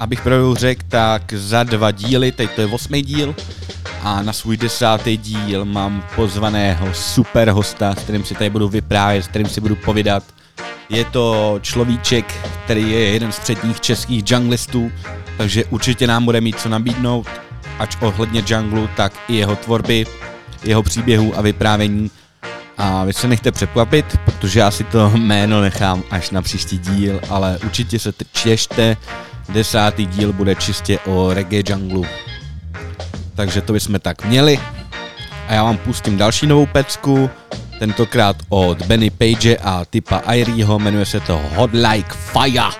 Abych 0.00 0.20
pravdu 0.20 0.54
řekl, 0.54 0.82
tak 0.88 1.32
za 1.32 1.62
dva 1.62 1.90
díly, 1.90 2.32
teď 2.32 2.50
to 2.50 2.60
je 2.60 2.66
osmý 2.66 3.02
díl, 3.02 3.34
a 4.02 4.22
na 4.22 4.32
svůj 4.32 4.56
desátý 4.56 5.16
díl 5.16 5.64
mám 5.64 6.04
pozvaného 6.16 6.94
super 6.94 7.50
hosta, 7.50 7.94
s 7.94 7.98
kterým 7.98 8.24
si 8.24 8.34
tady 8.34 8.50
budu 8.50 8.68
vyprávět, 8.68 9.24
s 9.24 9.28
kterým 9.28 9.48
si 9.48 9.60
budu 9.60 9.76
povídat. 9.76 10.22
Je 10.88 11.04
to 11.04 11.58
človíček, 11.62 12.34
který 12.64 12.90
je 12.90 13.10
jeden 13.10 13.32
z 13.32 13.38
předních 13.38 13.80
českých 13.80 14.30
junglistů, 14.30 14.92
takže 15.36 15.64
určitě 15.64 16.06
nám 16.06 16.24
bude 16.24 16.40
mít 16.40 16.60
co 16.60 16.68
nabídnout, 16.68 17.26
ač 17.78 17.96
ohledně 18.00 18.42
junglu, 18.46 18.88
tak 18.96 19.12
i 19.28 19.36
jeho 19.36 19.56
tvorby, 19.56 20.06
jeho 20.64 20.82
příběhů 20.82 21.38
a 21.38 21.40
vyprávění. 21.40 22.10
A 22.82 23.04
vy 23.04 23.12
se 23.12 23.28
nechte 23.28 23.52
překvapit, 23.52 24.16
protože 24.24 24.60
já 24.60 24.70
si 24.70 24.84
to 24.84 25.10
jméno 25.14 25.60
nechám 25.60 26.02
až 26.10 26.30
na 26.30 26.42
příští 26.42 26.78
díl, 26.78 27.20
ale 27.28 27.58
určitě 27.64 27.98
se 27.98 28.12
těšte, 28.42 28.96
desátý 29.48 30.06
díl 30.06 30.32
bude 30.32 30.54
čistě 30.54 30.98
o 30.98 31.34
reggae 31.34 31.62
junglu. 31.68 32.06
Takže 33.34 33.60
to 33.60 33.72
bychom 33.72 34.00
tak 34.00 34.24
měli. 34.24 34.60
A 35.48 35.54
já 35.54 35.64
vám 35.64 35.76
pustím 35.76 36.16
další 36.16 36.46
novou 36.46 36.66
pecku, 36.66 37.30
tentokrát 37.78 38.36
od 38.48 38.82
Benny 38.86 39.10
Page 39.10 39.56
a 39.56 39.84
typa 39.84 40.18
Irieho, 40.32 40.78
jmenuje 40.78 41.06
se 41.06 41.20
to 41.20 41.40
Hot 41.54 41.70
Like 41.72 42.10
Fire. 42.10 42.76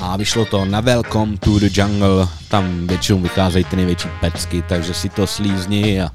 A 0.00 0.16
vyšlo 0.16 0.44
to 0.44 0.64
na 0.64 0.80
Welcome 0.80 1.36
to 1.38 1.58
the 1.58 1.80
Jungle, 1.80 2.28
tam 2.48 2.86
většinou 2.86 3.18
vycházejí 3.18 3.64
ty 3.64 3.76
největší 3.76 4.08
pecky, 4.20 4.62
takže 4.68 4.94
si 4.94 5.08
to 5.08 5.26
slízni 5.26 6.02
a 6.02 6.10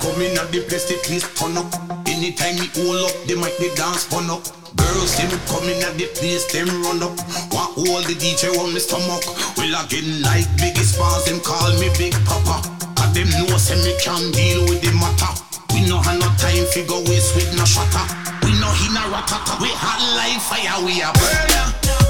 come 0.00 0.20
in 0.22 0.36
at 0.38 0.50
the 0.50 0.60
place, 0.68 0.88
the 0.88 0.96
place 1.04 1.26
turn 1.38 1.56
up. 1.56 1.68
Anytime 2.08 2.56
hold 2.74 3.10
up, 3.10 3.76
dance 3.76 4.12
up. 4.30 4.42
Girls 4.76 5.10
see 5.10 5.26
me 5.26 5.38
coming 5.46 5.82
at 5.82 5.96
the 5.98 6.06
place, 6.14 6.46
them 6.52 6.68
run 6.82 7.02
up. 7.02 7.16
Want 7.52 7.76
all 7.78 8.02
the 8.02 8.14
DJ 8.14 8.56
on 8.58 8.72
me 8.72 8.80
stomach. 8.80 9.24
Well 9.56 9.84
again 9.84 10.22
like 10.22 10.46
biggest 10.56 10.98
bars, 10.98 11.24
them 11.24 11.40
call 11.40 11.72
me 11.78 11.88
Big 11.98 12.14
Papa. 12.24 12.81
Cause 13.12 13.28
them 13.28 13.46
know 13.46 13.56
say 13.58 13.76
me 13.76 13.94
can 14.00 14.32
deal 14.32 14.62
with 14.64 14.80
the 14.80 14.90
matter. 14.92 15.28
We 15.74 15.86
no 15.86 16.00
have 16.00 16.18
no 16.18 16.26
time 16.38 16.64
fi 16.72 16.82
go 16.86 17.00
waste 17.00 17.34
with 17.36 17.54
no 17.56 17.64
shatter. 17.64 18.04
We 18.42 18.52
no 18.58 18.68
in 18.72 18.96
a 18.96 19.04
ratata. 19.12 19.60
We 19.60 19.68
hot 19.68 20.00
like 20.16 20.40
fire, 20.40 20.82
we 20.82 21.02
a 21.02 21.12
burner. 21.12 22.01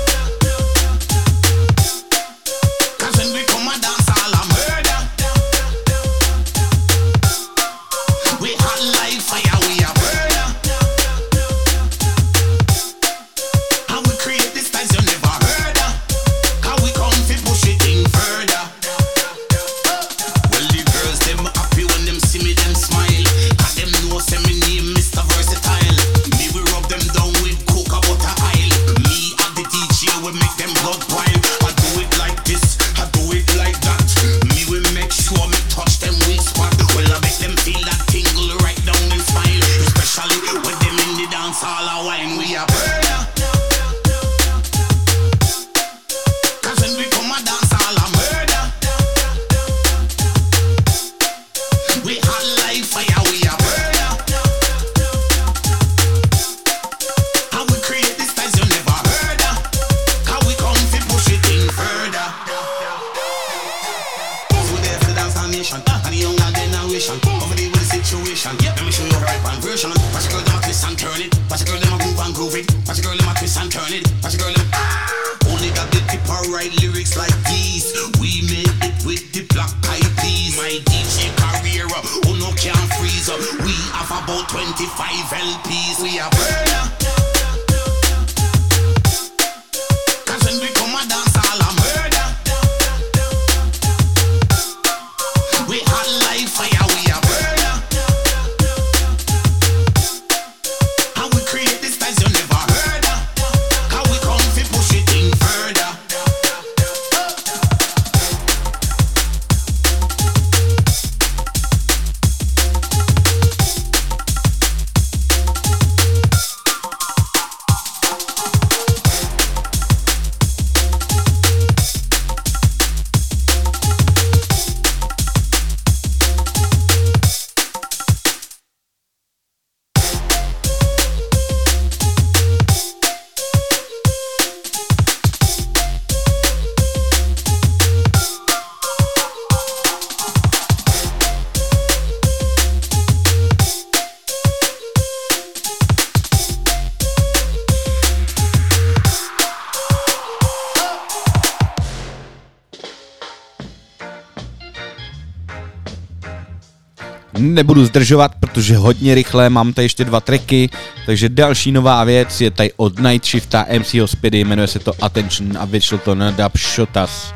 Nebudu 157.53 157.85
zdržovat, 157.85 158.33
protože 158.41 158.77
hodně 158.77 159.15
rychle 159.15 159.51
mám 159.51 159.73
tady 159.73 159.85
ještě 159.85 160.05
dva 160.05 160.21
tracky, 160.21 160.71
takže 161.07 161.29
další 161.29 161.73
nová 161.73 162.05
věc 162.05 162.41
je 162.41 162.51
tady 162.51 162.73
od 162.77 162.99
Night 162.99 163.27
Shifta 163.27 163.67
MC 163.79 163.95
Hospedy, 163.95 164.45
jmenuje 164.45 164.69
se 164.69 164.79
to 164.79 164.93
Attention 165.01 165.59
a 165.59 165.65
vyšlo 165.65 165.99
to 165.99 166.15
na 166.15 166.31
dub 166.31 166.59
Shotas. 166.59 167.35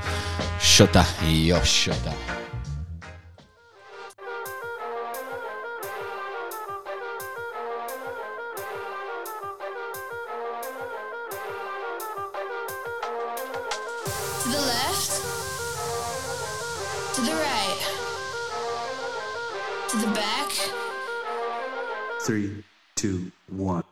Shota, 0.61 1.07
jo, 1.23 1.61
Shota. 1.65 2.36
Three, 22.27 22.51
two, 22.97 23.31
one. 23.55 23.85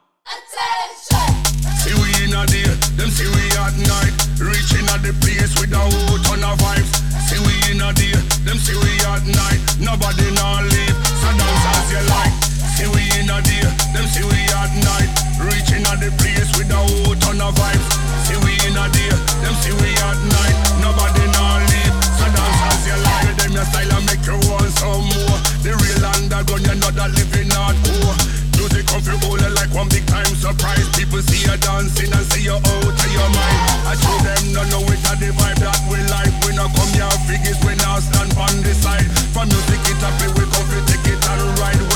See 1.79 1.95
we 1.95 2.11
in 2.27 2.35
a 2.35 2.43
day, 2.51 2.67
them 2.99 3.07
see 3.07 3.31
we 3.31 3.47
at 3.63 3.79
night. 3.79 4.11
Reaching 4.43 4.83
at 4.91 5.07
the 5.07 5.15
place 5.23 5.55
with 5.55 5.71
a 5.71 5.79
whole 5.79 6.19
ton 6.27 6.43
of 6.43 6.59
vibes. 6.59 6.99
See 7.31 7.39
we 7.39 7.55
in 7.71 7.79
a 7.79 7.95
day, 7.95 8.11
them 8.43 8.59
see 8.59 8.75
we 8.75 8.91
at 9.07 9.23
night. 9.23 9.63
Nobody 9.79 10.27
not 10.35 10.67
leave, 10.67 10.99
so 11.23 11.31
dance 11.31 11.67
as 11.79 11.95
you 11.95 12.03
like. 12.11 12.35
See 12.75 12.91
we 12.91 13.07
in 13.23 13.31
a 13.31 13.39
day, 13.39 13.71
them 13.95 14.07
see 14.11 14.27
we 14.27 14.43
at 14.51 14.83
night. 14.83 15.11
Reaching 15.39 15.87
at 15.87 16.03
the 16.03 16.11
place 16.19 16.51
with 16.59 16.75
a 16.75 16.81
whole 16.83 17.15
ton 17.23 17.39
of 17.39 17.55
vibes. 17.55 17.87
See 18.27 18.35
we 18.43 18.59
in 18.67 18.75
a 18.75 18.91
day, 18.91 19.15
them 19.47 19.55
see 19.63 19.79
we 19.79 19.95
at 19.95 20.19
night. 20.27 20.59
Nobody 20.83 21.23
not 21.23 21.23
leave, 21.23 21.23
so 21.23 21.24
you 22.87 22.97
like. 23.01 23.37
Them 23.37 23.53
your 23.53 23.65
style 23.65 23.93
and 23.97 24.05
make 24.07 24.25
you 24.25 24.39
want 24.49 24.71
some 24.77 25.05
more. 25.09 25.39
The 25.65 25.73
real 25.75 26.05
underground, 26.05 26.65
you're 26.69 26.81
not 26.81 26.97
a 26.97 27.07
living 27.17 27.51
hardcore. 27.51 28.15
Music 28.57 28.87
come 28.87 29.03
from 29.03 29.19
all 29.27 29.41
like 29.57 29.73
one 29.75 29.89
big 29.89 30.07
time 30.07 30.31
surprise. 30.37 30.87
People 30.97 31.21
see 31.25 31.43
you 31.43 31.57
dancing 31.59 32.13
and 32.13 32.27
see 32.31 32.45
you 32.45 32.57
out 32.57 32.85
of 32.85 33.11
your 33.11 33.31
mind. 33.33 33.61
I 33.89 33.95
show 33.97 34.17
them 34.23 34.43
no 34.53 34.63
know 34.71 34.85
it 34.93 35.01
the 35.19 35.31
vibe 35.33 35.59
that 35.65 35.81
we 35.89 35.99
like. 36.13 36.33
We 36.45 36.55
not 36.55 36.71
come 36.77 36.93
here 36.93 37.11
figures, 37.27 37.59
we 37.65 37.75
not 37.81 38.03
stand 38.03 38.33
on 38.37 38.55
the 38.63 38.75
side. 38.75 39.09
For 39.33 39.45
music 39.47 39.83
it 39.89 40.03
up, 40.05 40.15
we 40.37 40.45
come 40.53 40.69
to 40.69 40.81
take 40.87 41.07
it 41.09 41.23
and 41.29 41.59
ride. 41.59 41.94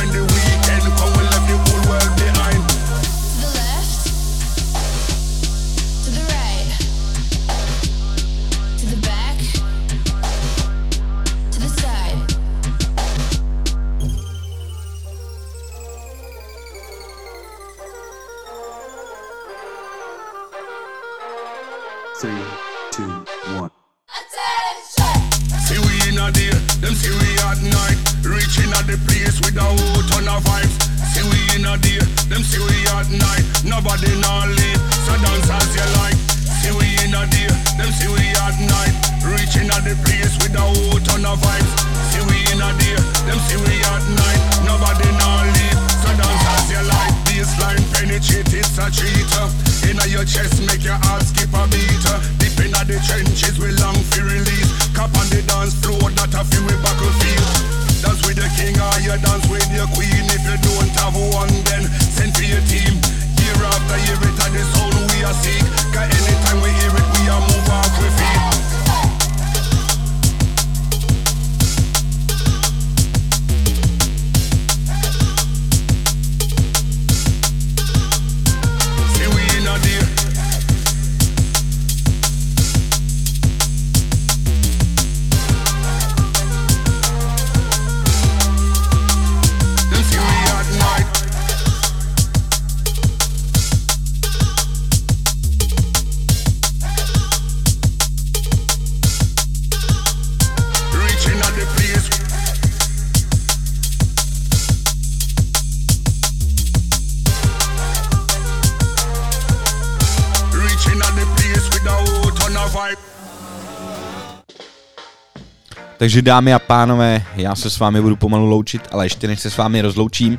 Takže 115.99 116.23
dámy 116.23 116.55
a 116.55 116.59
pánové, 116.59 117.23
já 117.37 117.55
se 117.55 117.71
s 117.71 117.79
vámi 117.79 118.01
budu 118.01 118.17
pomalu 118.17 118.47
loučit, 118.47 118.83
ale 118.93 119.07
ještě 119.07 119.29
než 119.29 119.41
se 119.41 119.51
s 119.51 119.57
vámi 119.57 119.81
rozloučím, 119.81 120.39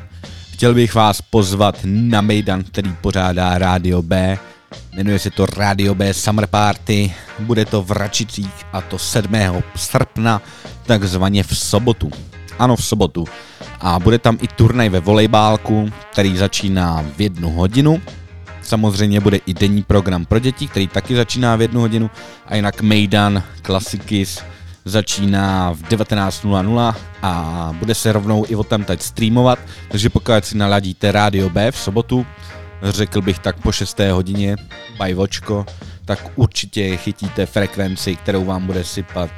chtěl 0.52 0.74
bych 0.74 0.94
vás 0.94 1.22
pozvat 1.22 1.78
na 1.84 2.20
Mejdan, 2.20 2.62
který 2.62 2.94
pořádá 3.00 3.58
Rádio 3.58 4.02
B. 4.02 4.38
Jmenuje 4.96 5.18
se 5.18 5.30
to 5.30 5.46
Radio 5.46 5.94
B 5.94 6.14
Summer 6.14 6.46
Party, 6.46 7.14
bude 7.38 7.64
to 7.64 7.82
v 7.82 7.90
Račicích 7.90 8.66
a 8.72 8.80
to 8.80 8.98
7. 8.98 9.34
srpna, 9.76 10.42
takzvaně 10.86 11.42
v 11.42 11.58
sobotu. 11.58 12.10
Ano, 12.58 12.76
v 12.76 12.84
sobotu. 12.84 13.24
A 13.80 13.98
bude 13.98 14.18
tam 14.18 14.38
i 14.42 14.48
turnaj 14.48 14.88
ve 14.88 15.00
volejbálku, 15.00 15.90
který 16.12 16.36
začíná 16.36 17.04
v 17.16 17.20
jednu 17.20 17.50
hodinu. 17.50 18.02
Samozřejmě 18.62 19.20
bude 19.20 19.36
i 19.36 19.54
denní 19.54 19.82
program 19.82 20.24
pro 20.24 20.38
děti, 20.38 20.68
který 20.68 20.88
taky 20.88 21.16
začíná 21.16 21.56
v 21.56 21.62
jednu 21.62 21.80
hodinu. 21.80 22.10
A 22.46 22.56
jinak 22.56 22.82
Mejdan 22.82 23.42
Classicis 23.66 24.42
začíná 24.90 25.72
v 25.72 25.82
19.00 25.82 26.94
a 27.22 27.70
bude 27.78 27.94
se 27.94 28.12
rovnou 28.12 28.44
i 28.48 28.56
o 28.56 28.64
tam 28.64 28.84
teď 28.84 29.02
streamovat, 29.02 29.58
takže 29.88 30.10
pokud 30.10 30.44
si 30.44 30.56
naladíte 30.56 31.12
Rádio 31.12 31.50
B 31.50 31.72
v 31.72 31.78
sobotu, 31.78 32.26
řekl 32.82 33.22
bych 33.22 33.38
tak 33.38 33.62
po 33.62 33.72
6. 33.72 33.98
hodině, 33.98 34.56
bajvočko, 34.98 35.66
tak 36.04 36.18
určitě 36.36 36.96
chytíte 36.96 37.46
frekvenci, 37.46 38.16
kterou 38.16 38.44
vám 38.44 38.66
bude 38.66 38.84
sypat 38.84 39.30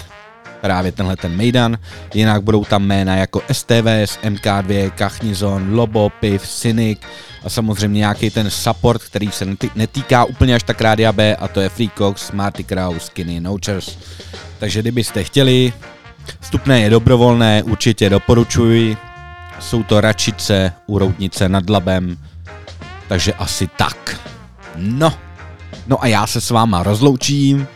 právě 0.61 0.92
tenhle 0.92 1.16
ten 1.16 1.36
Mejdan. 1.36 1.78
Jinak 2.14 2.42
budou 2.42 2.64
tam 2.64 2.82
jména 2.82 3.16
jako 3.16 3.42
STVS, 3.53 4.18
MK2, 4.22 4.90
Kachnizon, 4.90 5.74
Lobo, 5.74 6.11
Piv, 6.20 6.48
Cynic 6.48 7.00
a 7.45 7.49
samozřejmě 7.49 7.99
nějaký 7.99 8.30
ten 8.30 8.51
support, 8.51 9.03
který 9.03 9.30
se 9.30 9.47
netýká 9.74 10.24
úplně 10.24 10.55
až 10.55 10.62
tak 10.62 10.80
Rádia 10.80 11.12
B 11.12 11.36
a 11.36 11.49
to 11.49 11.61
je 11.61 11.68
Free 11.68 11.90
Cox, 11.99 12.26
Smarty 12.26 12.64
Crow, 12.64 12.99
Skinny, 12.99 13.40
Nochers. 13.40 13.99
Takže 14.59 14.80
kdybyste 14.82 15.24
chtěli, 15.24 15.72
vstupné 16.40 16.80
je 16.80 16.90
dobrovolné, 16.90 17.62
určitě 17.62 18.11
doporučuji. 18.11 18.97
Jsou 19.61 19.82
to 19.82 20.01
Račice 20.01 20.72
u 20.86 21.12
nad 21.49 21.70
Labem, 21.70 22.18
takže 23.09 23.32
asi 23.32 23.68
tak. 23.76 24.20
No, 24.76 25.12
no 25.86 26.03
a 26.03 26.07
já 26.07 26.26
se 26.26 26.40
s 26.40 26.51
váma 26.51 26.82
rozloučím. 26.82 27.66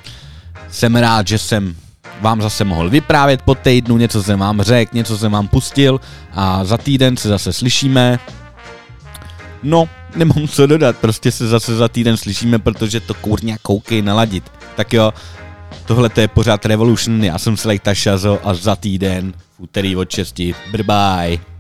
Jsem 0.71 0.97
rád, 0.97 1.29
že 1.29 1.39
jsem 1.39 1.77
vám 2.21 2.43
zase 2.43 2.65
mohl 2.65 2.91
vyprávět 2.91 3.43
po 3.43 3.55
týdnu, 3.55 3.97
něco 3.97 4.23
jsem 4.23 4.39
vám 4.39 4.63
řekl, 4.63 4.97
něco 4.97 5.19
jsem 5.19 5.33
vám 5.33 5.49
pustil 5.49 6.01
a 6.33 6.65
za 6.65 6.79
týden 6.79 7.17
se 7.17 7.29
zase 7.29 7.53
slyšíme. 7.53 8.19
No, 9.69 9.89
nemám 10.17 10.49
co 10.49 10.67
dodat, 10.67 10.97
prostě 10.97 11.33
se 11.33 11.49
zase 11.49 11.77
za 11.77 11.89
týden 11.89 12.17
slyšíme, 12.17 12.59
protože 12.59 13.01
to 13.01 13.15
kurňa 13.15 13.57
koukej 13.63 14.03
naladit. 14.03 14.53
Tak 14.77 14.93
jo, 14.93 15.15
tohle 15.87 16.11
je 16.17 16.29
pořád 16.29 16.67
Revolution, 16.67 17.25
já 17.25 17.39
jsem 17.39 17.57
Selekta 17.57 17.95
Shazo 17.95 18.41
a 18.45 18.55
za 18.55 18.77
týden 18.77 19.33
v 19.33 19.61
úterý 19.61 19.97
od 19.97 20.11
6. 20.11 20.41
Bye. 20.85 21.56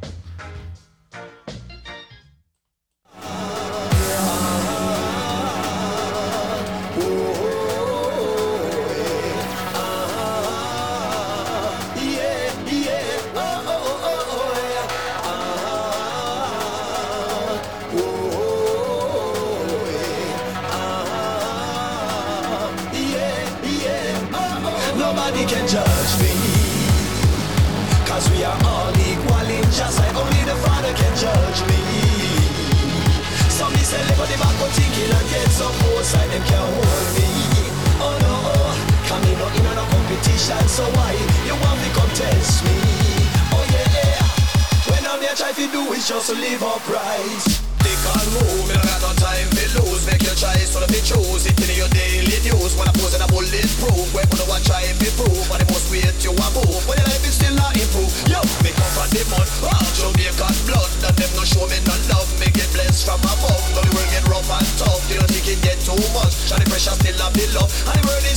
Just 46.06 46.30
to 46.30 46.38
live 46.38 46.62
upright. 46.62 47.42
They 47.82 47.90
can't 48.06 48.30
move, 48.38 48.62
me 48.70 48.78
don't 48.78 48.86
got 48.86 49.02
no 49.02 49.10
time 49.18 49.50
to 49.50 49.64
lose. 49.74 50.06
Make 50.06 50.22
your 50.22 50.38
choice, 50.38 50.70
so 50.70 50.78
if 50.78 50.94
you 50.94 51.02
choose? 51.02 51.50
It 51.50 51.58
in 51.58 51.74
your 51.74 51.90
daily 51.90 52.38
news 52.46 52.78
When 52.78 52.86
I 52.86 52.94
pose 52.94 53.18
in 53.18 53.22
a 53.22 53.26
bulletproof 53.26 54.14
Weapon 54.14 54.38
no 54.38 54.46
one 54.46 54.62
try 54.62 54.86
to 54.86 54.94
prove. 55.18 55.42
But 55.50 55.62
the 55.62 55.66
most 55.66 55.90
weight 55.90 56.14
you 56.22 56.30
want 56.30 56.54
move. 56.54 56.78
When 56.86 56.94
your 56.94 57.10
life 57.10 57.26
is 57.26 57.34
still 57.34 57.58
not 57.58 57.74
improved. 57.74 58.14
Yo, 58.30 58.38
me 58.62 58.70
come 58.70 58.90
from 58.94 59.10
the 59.10 59.22
mud 59.34 59.50
All 59.66 59.86
Jamaican 59.98 60.54
blood. 60.70 60.90
And 61.10 61.14
them 61.18 61.30
no 61.34 61.42
show 61.42 61.66
me 61.66 61.78
no 61.82 61.94
love. 62.14 62.30
Me 62.38 62.54
get 62.54 62.70
blessed 62.70 63.02
from 63.02 63.18
above. 63.26 63.66
Though 63.74 63.82
the 63.82 63.90
world 63.90 64.10
get 64.14 64.26
rough 64.30 64.46
and 64.46 64.70
tough. 64.78 65.02
You 65.10 65.18
don't 65.18 65.30
think 65.30 65.46
it 65.50 65.58
get 65.66 65.78
too 65.82 65.98
much. 66.14 66.54
And 66.54 66.62
the 66.62 66.66
pressure 66.70 66.94
still 66.94 67.18
have 67.18 67.34
the 67.34 67.50
love 67.58 67.70
And 67.90 67.98
the 67.98 68.02
world 68.06 68.26
is 68.30 68.35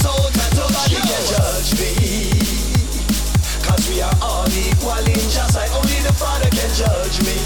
Father 6.20 6.49
can 6.49 6.70
judge 6.76 7.24
me. 7.24 7.38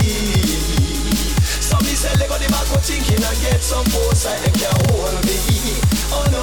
Some 1.61 1.85
me 1.85 1.93
say 1.93 2.09
let 2.17 2.27
go 2.27 2.37
the 2.39 2.49
back 2.49 2.65
of 2.73 2.83
thinking 2.83 3.21
and 3.21 3.37
get 3.41 3.61
some 3.61 3.85
foresight 3.85 4.41
They 4.41 4.49
can't 4.49 4.73
hold 4.89 5.13
me. 5.25 5.37
Oh 6.09 6.25
no. 6.33 6.41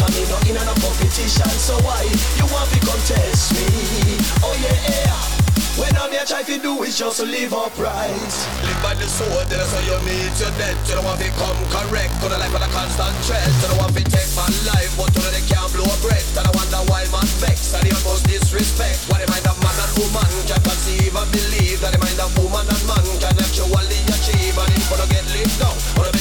Come 0.00 0.16
in 0.16 0.28
not 0.30 0.48
in 0.48 0.56
a 0.56 0.80
competition 0.80 1.50
So 1.60 1.76
why 1.84 2.04
you 2.04 2.46
want 2.46 2.70
to 2.72 2.80
contest 2.80 3.52
me? 3.52 4.16
Oh 4.42 4.56
yeah 4.62 5.31
when 5.80 5.92
I'm 5.96 6.12
here 6.12 6.24
try 6.28 6.42
to 6.42 6.56
do 6.60 6.82
is 6.82 6.98
just 6.98 7.24
live 7.24 7.52
upright. 7.54 8.32
Live 8.66 8.80
by 8.84 8.94
the 8.94 9.08
sword, 9.08 9.48
that's 9.48 9.72
how 9.72 9.80
you 9.80 9.96
meet 10.04 10.32
your 10.36 10.52
death. 10.60 10.76
You 10.88 11.00
don't 11.00 11.04
want 11.04 11.20
to 11.20 11.24
become 11.24 11.56
correct 11.72 12.12
Put 12.20 12.32
a 12.32 12.38
life 12.38 12.52
on 12.52 12.62
a 12.62 12.70
constant 12.74 13.14
threat. 13.24 13.40
You 13.40 13.68
don't 13.72 13.80
want 13.80 13.96
to 13.96 14.04
take 14.04 14.30
my 14.36 14.48
life 14.68 14.92
But 15.00 15.08
you 15.16 15.22
know 15.24 15.32
they 15.32 15.44
can't 15.48 15.70
blow 15.72 15.88
a 15.88 15.96
breath. 16.04 16.36
And 16.36 16.44
I 16.44 16.52
wonder 16.52 16.80
why 16.92 17.08
man 17.08 17.28
vex 17.40 17.72
And 17.72 17.88
the 17.88 17.96
utmost 17.96 18.28
disrespect. 18.28 19.08
Why 19.08 19.24
the 19.24 19.28
mind 19.32 19.48
of 19.48 19.56
man 19.64 19.76
and 19.76 19.92
woman 19.96 20.32
Can 20.44 20.60
conceive 20.60 21.14
and 21.16 21.30
believe. 21.32 21.80
That 21.80 21.96
the 21.96 22.00
mind 22.04 22.20
of 22.20 22.32
woman 22.36 22.68
and 22.68 22.84
man 22.84 23.06
Can 23.16 23.36
actually 23.40 24.00
achieve. 24.12 24.56
And 24.56 24.70
if 24.76 24.84
you 24.92 24.96
don't 25.00 25.08
get 25.08 25.24
lift 25.32 25.56
down 25.56 26.11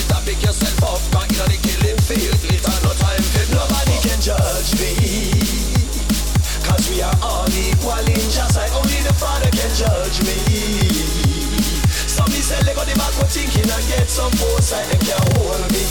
thinking 13.31 13.69
and 13.71 13.85
get 13.87 14.07
some 14.07 14.31
foresight 14.35 14.85
they 14.91 14.99
can't 14.99 15.23
hold 15.39 15.63
me. 15.71 15.87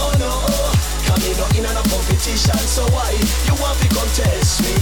Oh 0.00 0.12
no, 0.16 0.32
come 1.04 1.22
in 1.28 1.36
not 1.36 1.52
in 1.52 1.64
a 1.68 1.82
competition, 1.88 2.58
so 2.64 2.82
why 2.96 3.12
you 3.46 3.54
want 3.60 3.78
to 3.80 3.88
contest 3.92 4.64
me? 4.64 4.74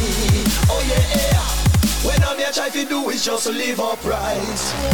Oh 0.71 0.83
yeah, 0.87 1.05
yeah 1.15 1.61
when 2.05 2.23
I'm 2.25 2.39
here 2.39 2.53
try 2.53 2.71
to 2.71 2.85
do 2.87 3.11
is 3.11 3.25
just 3.25 3.47
live 3.47 3.81
upright. 3.81 4.41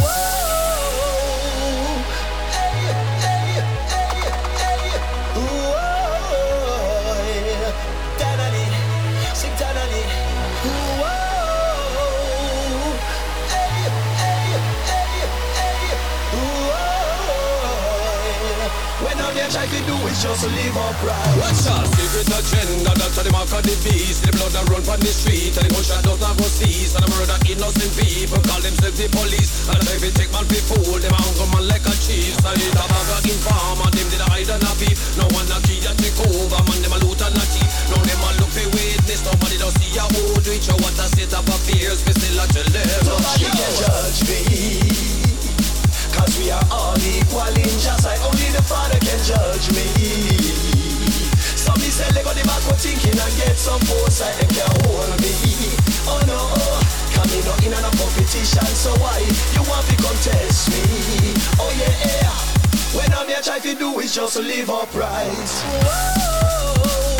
Whoa, 0.01 1.06
do 19.87 19.95
is 20.11 20.19
just 20.19 20.43
live 20.43 20.75
upright. 20.75 21.33
What's 21.39 21.63
our 21.71 21.87
secret 21.95 22.27
agenda? 22.27 22.91
That's 22.99 23.15
the 23.15 23.31
mark 23.31 23.47
of 23.55 23.63
the 23.63 23.75
beast. 23.87 24.27
The 24.27 24.35
blood 24.35 24.51
that 24.51 24.67
run 24.67 24.83
from 24.83 24.99
the 24.99 25.07
street 25.07 25.55
and 25.55 25.63
the 25.63 25.71
gunshot 25.71 26.03
does 26.03 26.19
not 26.19 26.35
go 26.35 26.43
cease. 26.43 26.93
And 26.93 27.07
the 27.07 27.09
murder 27.15 27.39
innocent 27.47 27.93
people 27.95 28.43
call 28.43 28.59
themselves 28.59 28.99
the 28.99 29.07
police. 29.07 29.71
And 29.71 29.79
the 29.79 29.83
baby 29.87 30.11
take 30.11 30.31
man 30.35 30.43
for 30.43 30.61
fool, 30.75 30.99
them 30.99 31.15
hunger 31.15 31.47
man 31.55 31.65
like 31.71 31.87
a 31.87 31.95
chief. 31.95 32.35
So 32.43 32.51
it 32.51 32.75
a 32.75 32.83
bag 32.83 33.09
of 33.15 33.23
informer, 33.23 33.89
them 33.95 34.07
did 34.11 34.21
a 34.21 34.27
hide 34.27 34.51
and 34.51 34.67
a 34.67 34.71
beef. 34.75 34.99
No 35.15 35.25
one 35.31 35.47
a 35.47 35.57
key 35.63 35.79
a 35.87 35.91
take 35.95 36.19
over, 36.19 36.61
man 36.67 36.79
them 36.83 36.93
a 36.93 36.99
loot 37.07 37.21
and 37.23 37.39
a 37.39 37.43
thief. 37.47 37.71
Now 37.87 38.03
them 38.03 38.21
a 38.27 38.29
look 38.43 38.51
for 38.51 38.67
witness, 38.75 39.23
nobody 39.23 39.55
don't 39.55 39.71
see 39.79 39.95
a 39.95 40.03
do 40.11 40.51
it. 40.51 40.61
Show 40.67 40.75
what 40.83 40.99
a 40.99 41.07
state 41.07 41.31
of 41.31 41.47
affairs, 41.47 42.03
we 42.03 42.11
still 42.11 42.43
a 42.43 42.45
tell 42.51 42.66
the 49.17 49.25
judge 49.25 49.67
me. 49.73 49.87
Some 51.55 51.79
me 51.79 51.89
say 51.89 52.09
let 52.13 52.23
go 52.23 52.33
the 52.33 52.43
back 52.43 52.63
of 52.69 52.77
thinking 52.77 53.17
and 53.17 53.33
get 53.37 53.57
some 53.57 53.79
foresight 53.81 54.35
they 54.37 54.47
can't 54.53 54.69
hold 54.85 55.09
me. 55.21 55.33
Oh 56.07 56.21
no, 56.27 56.39
come 57.13 57.29
in 57.33 57.45
not 57.45 57.63
in 57.65 57.73
a 57.73 57.81
competition, 57.97 58.65
so 58.65 58.93
why 59.01 59.19
you 59.53 59.63
want 59.69 59.85
to 59.87 59.95
contest 59.97 60.69
me? 60.69 61.33
Oh 61.59 61.71
yeah, 61.77 62.31
when 62.95 63.11
I'm 63.13 63.27
here 63.27 63.41
try 63.41 63.59
to 63.59 63.75
do 63.75 63.99
is 63.99 64.13
just 64.13 64.37
live 64.37 64.69
upright. 64.69 65.27
Whoa. 65.83 67.16